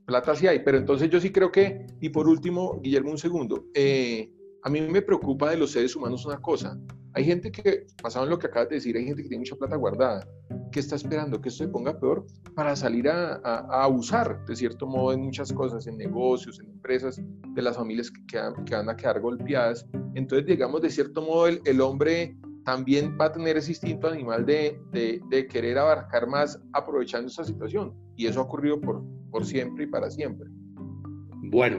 Plata 0.07 0.35
sí 0.35 0.47
hay, 0.47 0.61
pero 0.61 0.79
entonces 0.79 1.09
yo 1.09 1.21
sí 1.21 1.31
creo 1.31 1.51
que, 1.51 1.87
y 2.01 2.09
por 2.09 2.29
último, 2.29 2.81
Guillermo, 2.81 3.11
un 3.11 3.19
segundo, 3.19 3.67
eh, 3.75 4.33
a 4.63 4.69
mí 4.69 4.81
me 4.81 5.03
preocupa 5.03 5.51
de 5.51 5.57
los 5.57 5.73
seres 5.73 5.97
humanos 5.97 6.27
una 6.27 6.41
cosa. 6.41 6.79
Hay 7.15 7.25
gente 7.25 7.51
que, 7.51 7.87
basado 8.03 8.25
en 8.25 8.31
lo 8.31 8.39
que 8.39 8.47
acabas 8.47 8.69
de 8.69 8.77
decir, 8.77 8.97
hay 8.97 9.05
gente 9.05 9.23
que 9.23 9.29
tiene 9.29 9.41
mucha 9.41 9.57
plata 9.57 9.77
guardada, 9.77 10.29
que 10.71 10.81
está 10.81 10.97
esperando 10.97 11.41
que 11.41 11.49
esto 11.49 11.65
se 11.65 11.71
ponga 11.71 11.99
peor 11.99 12.25
para 12.55 12.77
salir 12.77 13.09
a, 13.09 13.41
a, 13.43 13.85
abusar, 13.85 14.45
de 14.47 14.55
cierto 14.55 14.87
modo, 14.87 15.13
en 15.13 15.23
muchas 15.23 15.53
cosas, 15.53 15.87
en 15.87 15.97
negocios, 15.97 16.61
en 16.61 16.71
empresas, 16.71 17.21
de 17.55 17.63
las 17.63 17.77
familias 17.77 18.11
que, 18.11 18.21
que 18.65 18.75
van 18.75 18.89
a 18.89 18.97
quedar 18.97 19.21
golpeadas. 19.21 19.87
Entonces, 20.15 20.47
digamos, 20.47 20.83
de 20.83 20.91
cierto 20.91 21.23
modo, 21.23 21.49
el, 21.49 21.61
el 21.65 21.81
hombre 21.81 22.37
también 22.71 23.17
va 23.21 23.25
a 23.25 23.33
tener 23.33 23.57
ese 23.57 23.73
instinto 23.73 24.07
animal 24.07 24.47
de, 24.47 24.79
de, 24.93 25.49
querer 25.49 25.77
abarcar 25.77 26.29
más 26.29 26.57
aprovechando 26.73 27.27
esa 27.27 27.43
situación. 27.43 27.93
Y 28.17 28.27
eso 28.27 28.39
ha 28.39 28.45
ocurrido 28.45 28.81
por, 28.81 29.03
por 29.33 29.45
siempre 29.45 29.85
y 29.85 29.87
para 29.89 30.09
siempre. 30.09 30.49
Bueno, 31.51 31.79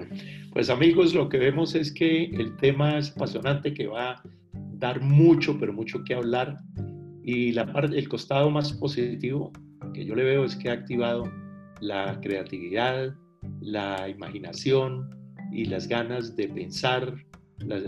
pues 0.51 0.69
amigos, 0.69 1.13
lo 1.13 1.29
que 1.29 1.37
vemos 1.37 1.75
es 1.75 1.93
que 1.93 2.25
el 2.25 2.57
tema 2.57 2.97
es 2.97 3.11
apasionante, 3.11 3.73
que 3.73 3.87
va 3.87 4.11
a 4.11 4.23
dar 4.73 4.99
mucho, 4.99 5.57
pero 5.57 5.71
mucho 5.71 6.03
que 6.03 6.13
hablar. 6.13 6.57
Y 7.23 7.53
la 7.53 7.71
parte, 7.71 7.97
el 7.97 8.09
costado 8.09 8.49
más 8.49 8.73
positivo 8.73 9.53
que 9.93 10.03
yo 10.03 10.13
le 10.13 10.25
veo 10.25 10.43
es 10.43 10.57
que 10.57 10.71
ha 10.71 10.73
activado 10.73 11.23
la 11.79 12.19
creatividad, 12.19 13.15
la 13.61 14.09
imaginación 14.09 15.09
y 15.53 15.63
las 15.65 15.87
ganas 15.87 16.35
de 16.35 16.49
pensar 16.49 17.15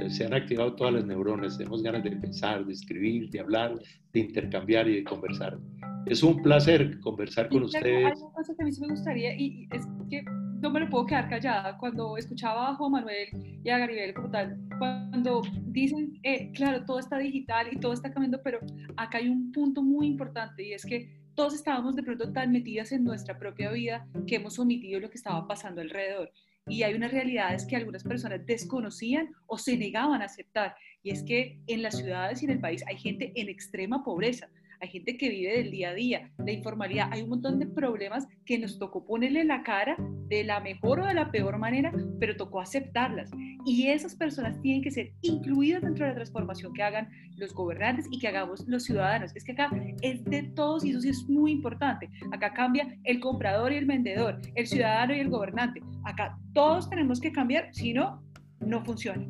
se 0.10 0.26
han 0.26 0.34
activado 0.34 0.76
todas 0.76 0.94
las 0.94 1.06
neuronas, 1.06 1.58
tenemos 1.58 1.82
ganas 1.84 2.04
de 2.04 2.12
pensar, 2.12 2.66
de 2.66 2.74
escribir, 2.74 3.30
de 3.30 3.40
hablar, 3.40 3.80
de 4.12 4.20
intercambiar 4.20 4.88
y 4.88 4.96
de 4.98 5.04
conversar. 5.04 5.58
Es 6.06 6.22
un 6.24 6.42
placer 6.42 7.00
conversar 7.00 7.50
con 7.50 7.64
ustedes. 7.64 8.06
Hay 8.06 8.22
una 8.22 8.34
cosa 8.34 8.54
que 8.56 8.62
a 8.62 8.66
mí 8.66 8.72
sí 8.72 8.82
me 8.82 8.90
gustaría 8.90 9.36
y 9.36 9.68
es 9.72 9.88
que 10.10 10.24
no 10.64 10.70
me 10.70 10.80
lo 10.80 10.90
puedo 10.90 11.06
quedar 11.06 11.30
callada 11.30 11.78
cuando 11.78 12.18
escuchaba 12.18 12.70
a 12.70 12.76
Juan 12.76 12.92
Manuel 12.92 13.28
y 13.64 13.70
a 13.70 13.78
Garibel 13.78 14.14
como 14.14 14.32
tal, 14.32 14.58
cuando 14.80 15.42
dicen, 15.66 16.18
eh, 16.24 16.52
claro, 16.54 16.86
todo 16.86 17.00
está 17.00 17.18
digital 17.18 17.68
y 17.72 17.80
todo 17.80 17.94
está 17.94 18.12
cambiando, 18.12 18.42
pero 18.42 18.60
acá 18.96 19.18
hay 19.18 19.28
un 19.28 19.52
punto 19.52 19.84
muy 19.84 20.08
importante 20.08 20.64
y 20.64 20.74
es 20.74 20.86
que 20.86 21.22
todos 21.36 21.54
estábamos 21.54 21.96
de 21.96 22.04
pronto 22.04 22.32
tan 22.32 22.52
metidas 22.52 22.92
en 22.92 23.04
nuestra 23.04 23.38
propia 23.38 23.72
vida 23.72 24.08
que 24.28 24.36
hemos 24.36 24.58
omitido 24.60 25.00
lo 25.00 25.10
que 25.10 25.18
estaba 25.18 25.48
pasando 25.48 25.82
alrededor 25.82 26.32
y 26.68 26.84
hay 26.84 26.94
unas 26.94 27.12
realidades 27.12 27.66
que 27.66 27.76
algunas 27.76 28.04
personas 28.04 28.46
desconocían 28.46 29.34
o 29.48 29.58
se 29.58 29.78
negaban 29.78 30.22
a 30.22 30.26
aceptar. 30.26 30.76
Y 31.02 31.12
es 31.12 31.24
que 31.24 31.60
en 31.68 31.82
las 31.82 31.98
ciudades 31.98 32.42
y 32.42 32.46
en 32.46 32.52
el 32.52 32.60
país 32.60 32.84
hay 32.88 32.98
gente 32.98 33.34
en 33.36 33.50
extrema 33.50 34.04
pobreza, 34.04 34.50
hay 34.84 34.90
gente 34.90 35.16
que 35.16 35.30
vive 35.30 35.54
del 35.54 35.72
día 35.72 35.92
a 35.92 35.94
día, 35.94 36.30
la 36.40 36.52
informalidad, 36.52 37.08
hay 37.10 37.22
un 37.22 37.30
montón 37.30 37.58
de 37.58 37.68
problemas 37.68 38.28
que 38.46 38.60
nos 38.60 38.78
tocó 38.78 39.06
ponerle 39.06 39.46
la 39.46 39.64
cara 39.64 39.96
de 40.28 40.44
la 40.44 40.60
mejor 40.60 41.00
o 41.00 41.06
de 41.06 41.14
la 41.14 41.32
peor 41.32 41.58
manera, 41.58 41.94
pero 42.20 42.36
tocó 42.36 42.60
aceptarlas. 42.60 43.32
Y 43.66 43.88
esas 43.88 44.14
personas 44.14 44.60
tienen 44.62 44.82
que 44.82 44.92
ser 44.92 45.14
incluidas 45.22 45.84
dentro 45.84 46.04
de 46.04 46.12
la 46.12 46.16
transformación 46.16 46.74
que 46.74 46.84
hagan 46.84 47.08
los 47.38 47.54
gobernantes 47.54 48.08
y 48.12 48.20
que 48.20 48.28
hagamos 48.28 48.68
los 48.68 48.84
ciudadanos. 48.84 49.34
Es 49.38 49.46
que 49.46 49.54
acá 49.54 49.70
es 50.02 50.22
de 50.26 50.44
todos 50.54 50.84
y 50.84 50.90
eso 50.90 51.00
sí 51.00 51.10
es 51.10 51.30
muy 51.30 51.54
importante. 51.54 52.10
Acá 52.34 52.54
cambia 52.54 53.00
el 53.06 53.22
comprador 53.22 53.72
y 53.72 53.78
el 53.78 53.86
vendedor, 53.86 54.42
el 54.56 54.68
ciudadano 54.68 55.16
y 55.16 55.20
el 55.20 55.30
gobernante. 55.30 55.82
Acá 56.04 56.38
todos 56.54 56.90
tenemos 56.90 57.22
que 57.22 57.32
cambiar, 57.32 57.74
si 57.74 57.94
no, 57.94 58.22
no 58.60 58.84
funciona. 58.84 59.26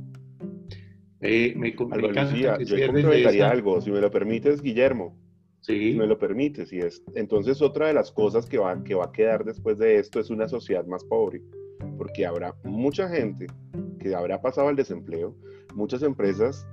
Eh, 1.22 1.54
me, 1.56 1.74
yo 1.74 3.46
algo, 3.46 3.80
si 3.82 3.92
me 3.92 4.02
lo 4.02 4.10
permites, 4.10 4.64
Guillermo. 4.64 5.23
Sí. 5.64 5.96
Me 5.98 6.06
lo 6.06 6.20
permite, 6.20 6.66
si 6.66 6.80
es. 6.80 7.02
Entonces, 7.16 7.62
otra 7.62 7.88
de 7.88 7.94
las 7.94 8.12
cosas 8.12 8.46
que 8.46 8.58
va, 8.58 8.84
que 8.84 8.96
va 8.96 9.06
a 9.06 9.12
quedar 9.12 9.46
después 9.46 9.78
de 9.78 9.98
esto 9.98 10.20
es 10.20 10.30
una 10.30 10.48
sociedad 10.48 10.86
más 10.86 11.06
pobre, 11.06 11.42
porque 11.98 12.26
habrá 12.26 12.54
mucha 12.66 13.08
gente 13.08 13.48
que 13.98 14.14
habrá 14.14 14.42
pasado 14.42 14.68
al 14.68 14.76
desempleo, 14.76 15.34
muchas 15.74 16.04
empresas, 16.04 16.68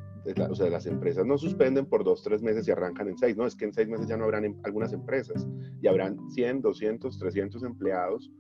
o 0.51 0.55
sea, 0.57 0.69
las 0.69 0.87
empresas 0.87 1.25
no 1.25 1.39
suspenden 1.39 1.87
por 1.87 2.03
dos, 2.03 2.25
tres 2.25 2.43
meses 2.43 2.67
y 2.67 2.73
arrancan 2.73 3.09
en 3.09 3.17
seis, 3.17 3.37
no, 3.37 3.47
es 3.47 3.55
que 3.55 3.67
en 3.67 3.73
seis 3.73 3.89
meses 3.89 4.09
ya 4.09 4.17
no 4.17 4.25
habrán 4.25 4.45
em, 4.45 4.57
algunas 4.64 4.93
empresas 4.93 5.47
y 5.81 5.87
habrán 5.87 6.19
100, 6.31 6.61
200, 6.61 7.17
300 7.17 7.62
empleados 7.62 8.31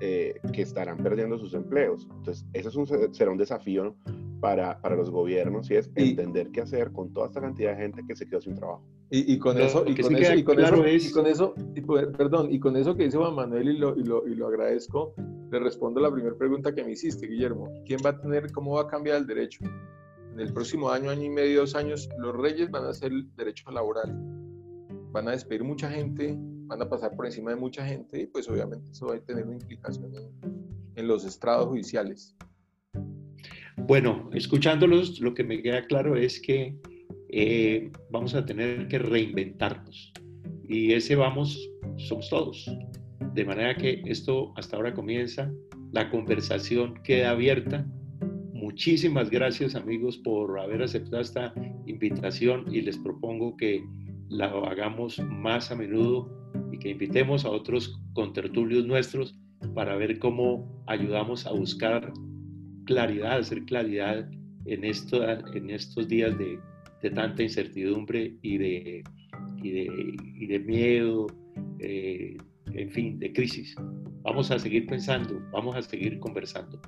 eh, 0.00 0.34
que 0.52 0.62
estarán 0.62 0.98
perdiendo 0.98 1.38
sus 1.38 1.54
empleos. 1.54 2.08
Entonces, 2.16 2.44
eso 2.52 2.68
es 2.68 2.74
un, 2.74 3.14
será 3.14 3.30
un 3.30 3.38
desafío 3.38 3.94
para, 4.40 4.80
para, 4.80 4.96
los 4.96 5.10
gobiernos 5.10 5.70
y 5.70 5.76
es 5.76 5.90
entender 5.94 6.50
qué 6.50 6.62
hacer 6.62 6.92
con 6.92 7.12
toda 7.12 7.26
esta 7.26 7.40
cantidad 7.40 7.72
de 7.72 7.82
gente 7.82 8.02
que 8.06 8.16
se 8.16 8.26
quedó 8.26 8.40
sin 8.40 8.54
trabajo. 8.54 8.82
Y, 9.10 9.34
y 9.34 9.38
con 9.38 9.58
eso, 9.58 9.84
y 9.86 9.94
con 10.00 10.16
eso, 10.16 10.34
y 10.34 10.44
con 10.44 10.60
eso, 10.60 10.84
y 10.86 11.10
con 11.10 11.26
eso, 11.26 11.54
perdón, 12.16 12.52
y 12.52 12.58
con 12.58 12.76
eso 12.76 12.96
que 12.96 13.04
dice 13.04 13.18
Juan 13.18 13.34
Manuel 13.34 13.68
y 13.68 13.78
lo, 13.78 13.96
y 13.96 14.04
lo, 14.04 14.26
y 14.26 14.34
lo 14.34 14.48
agradezco, 14.48 15.14
le 15.50 15.58
respondo 15.58 16.00
a 16.00 16.04
la 16.04 16.12
primera 16.12 16.36
pregunta 16.36 16.74
que 16.74 16.84
me 16.84 16.92
hiciste, 16.92 17.26
Guillermo. 17.26 17.68
¿Quién 17.84 18.00
va 18.04 18.10
a 18.10 18.20
tener, 18.20 18.50
cómo 18.52 18.74
va 18.74 18.82
a 18.82 18.86
cambiar 18.86 19.16
el 19.16 19.26
derecho? 19.26 19.64
En 20.32 20.40
el 20.40 20.52
próximo 20.52 20.90
año, 20.90 21.10
año 21.10 21.24
y 21.24 21.30
medio, 21.30 21.60
dos 21.60 21.74
años, 21.74 22.08
los 22.18 22.36
reyes 22.36 22.70
van 22.70 22.84
a 22.84 22.90
hacer 22.90 23.12
el 23.12 23.34
derecho 23.36 23.70
laboral. 23.70 24.16
Van 25.12 25.26
a 25.28 25.32
despedir 25.32 25.64
mucha 25.64 25.90
gente 25.90 26.38
van 26.70 26.80
a 26.82 26.88
pasar 26.88 27.16
por 27.16 27.26
encima 27.26 27.50
de 27.50 27.56
mucha 27.56 27.84
gente 27.84 28.22
y 28.22 28.26
pues 28.26 28.48
obviamente 28.48 28.92
eso 28.92 29.06
va 29.06 29.16
a 29.16 29.20
tener 29.20 29.44
una 29.44 29.54
implicación 29.54 30.12
en, 30.94 31.08
los 31.08 31.24
estrados 31.24 31.66
judiciales. 31.66 32.36
Bueno, 33.86 34.30
escuchándolos, 34.32 35.20
lo 35.20 35.34
que 35.34 35.44
me 35.44 35.62
queda 35.62 35.84
claro 35.86 36.16
es 36.16 36.40
que 36.40 36.76
eh, 37.28 37.90
vamos 38.10 38.34
a 38.34 38.44
tener 38.44 38.88
que 38.88 38.98
reinventarnos. 38.98 40.12
Y 40.68 40.92
ese 40.92 41.16
vamos, 41.16 41.58
somos 41.96 42.28
todos. 42.28 42.70
De 43.34 43.44
manera 43.44 43.76
que 43.76 44.02
esto 44.06 44.52
hasta 44.56 44.76
ahora 44.76 44.94
comienza, 44.94 45.52
la 45.92 46.10
conversación 46.10 46.94
queda 47.02 47.30
abierta. 47.30 47.86
Muchísimas 48.52 49.30
gracias 49.30 49.74
amigos 49.74 50.18
por 50.18 50.60
haber 50.60 50.82
aceptado 50.82 51.22
esta 51.22 51.52
invitación 51.86 52.72
y 52.72 52.82
les 52.82 52.98
propongo 52.98 53.56
que 53.56 53.82
la 54.28 54.46
hagamos 54.46 55.18
más 55.18 55.70
a 55.70 55.76
menudo 55.76 56.30
y 56.70 56.78
que 56.78 56.90
invitemos 56.90 57.44
a 57.44 57.50
otros 57.50 58.00
contertulios 58.12 58.86
nuestros 58.86 59.34
para 59.74 59.96
ver 59.96 60.18
cómo 60.18 60.84
ayudamos 60.86 61.46
a 61.46 61.52
buscar 61.52 62.12
claridad, 62.90 63.38
hacer 63.38 63.64
claridad 63.64 64.28
en, 64.66 64.84
esto, 64.84 65.26
en 65.54 65.70
estos 65.70 66.08
días 66.08 66.36
de, 66.36 66.58
tanta 67.14 67.42
incertidumbre 67.42 68.34
y 68.42 68.58
de 68.58 69.04
miedo, 70.66 71.26
eh, 71.78 72.36
en 72.74 72.90
fin, 72.90 73.18
de 73.18 73.32
crisis. 73.32 73.74
Vamos 74.22 74.50
a 74.50 74.58
seguir 74.58 74.86
pensando, 74.86 75.40
vamos 75.52 75.76
a 75.76 75.82
seguir 75.82 76.18
conversando. 76.18 76.80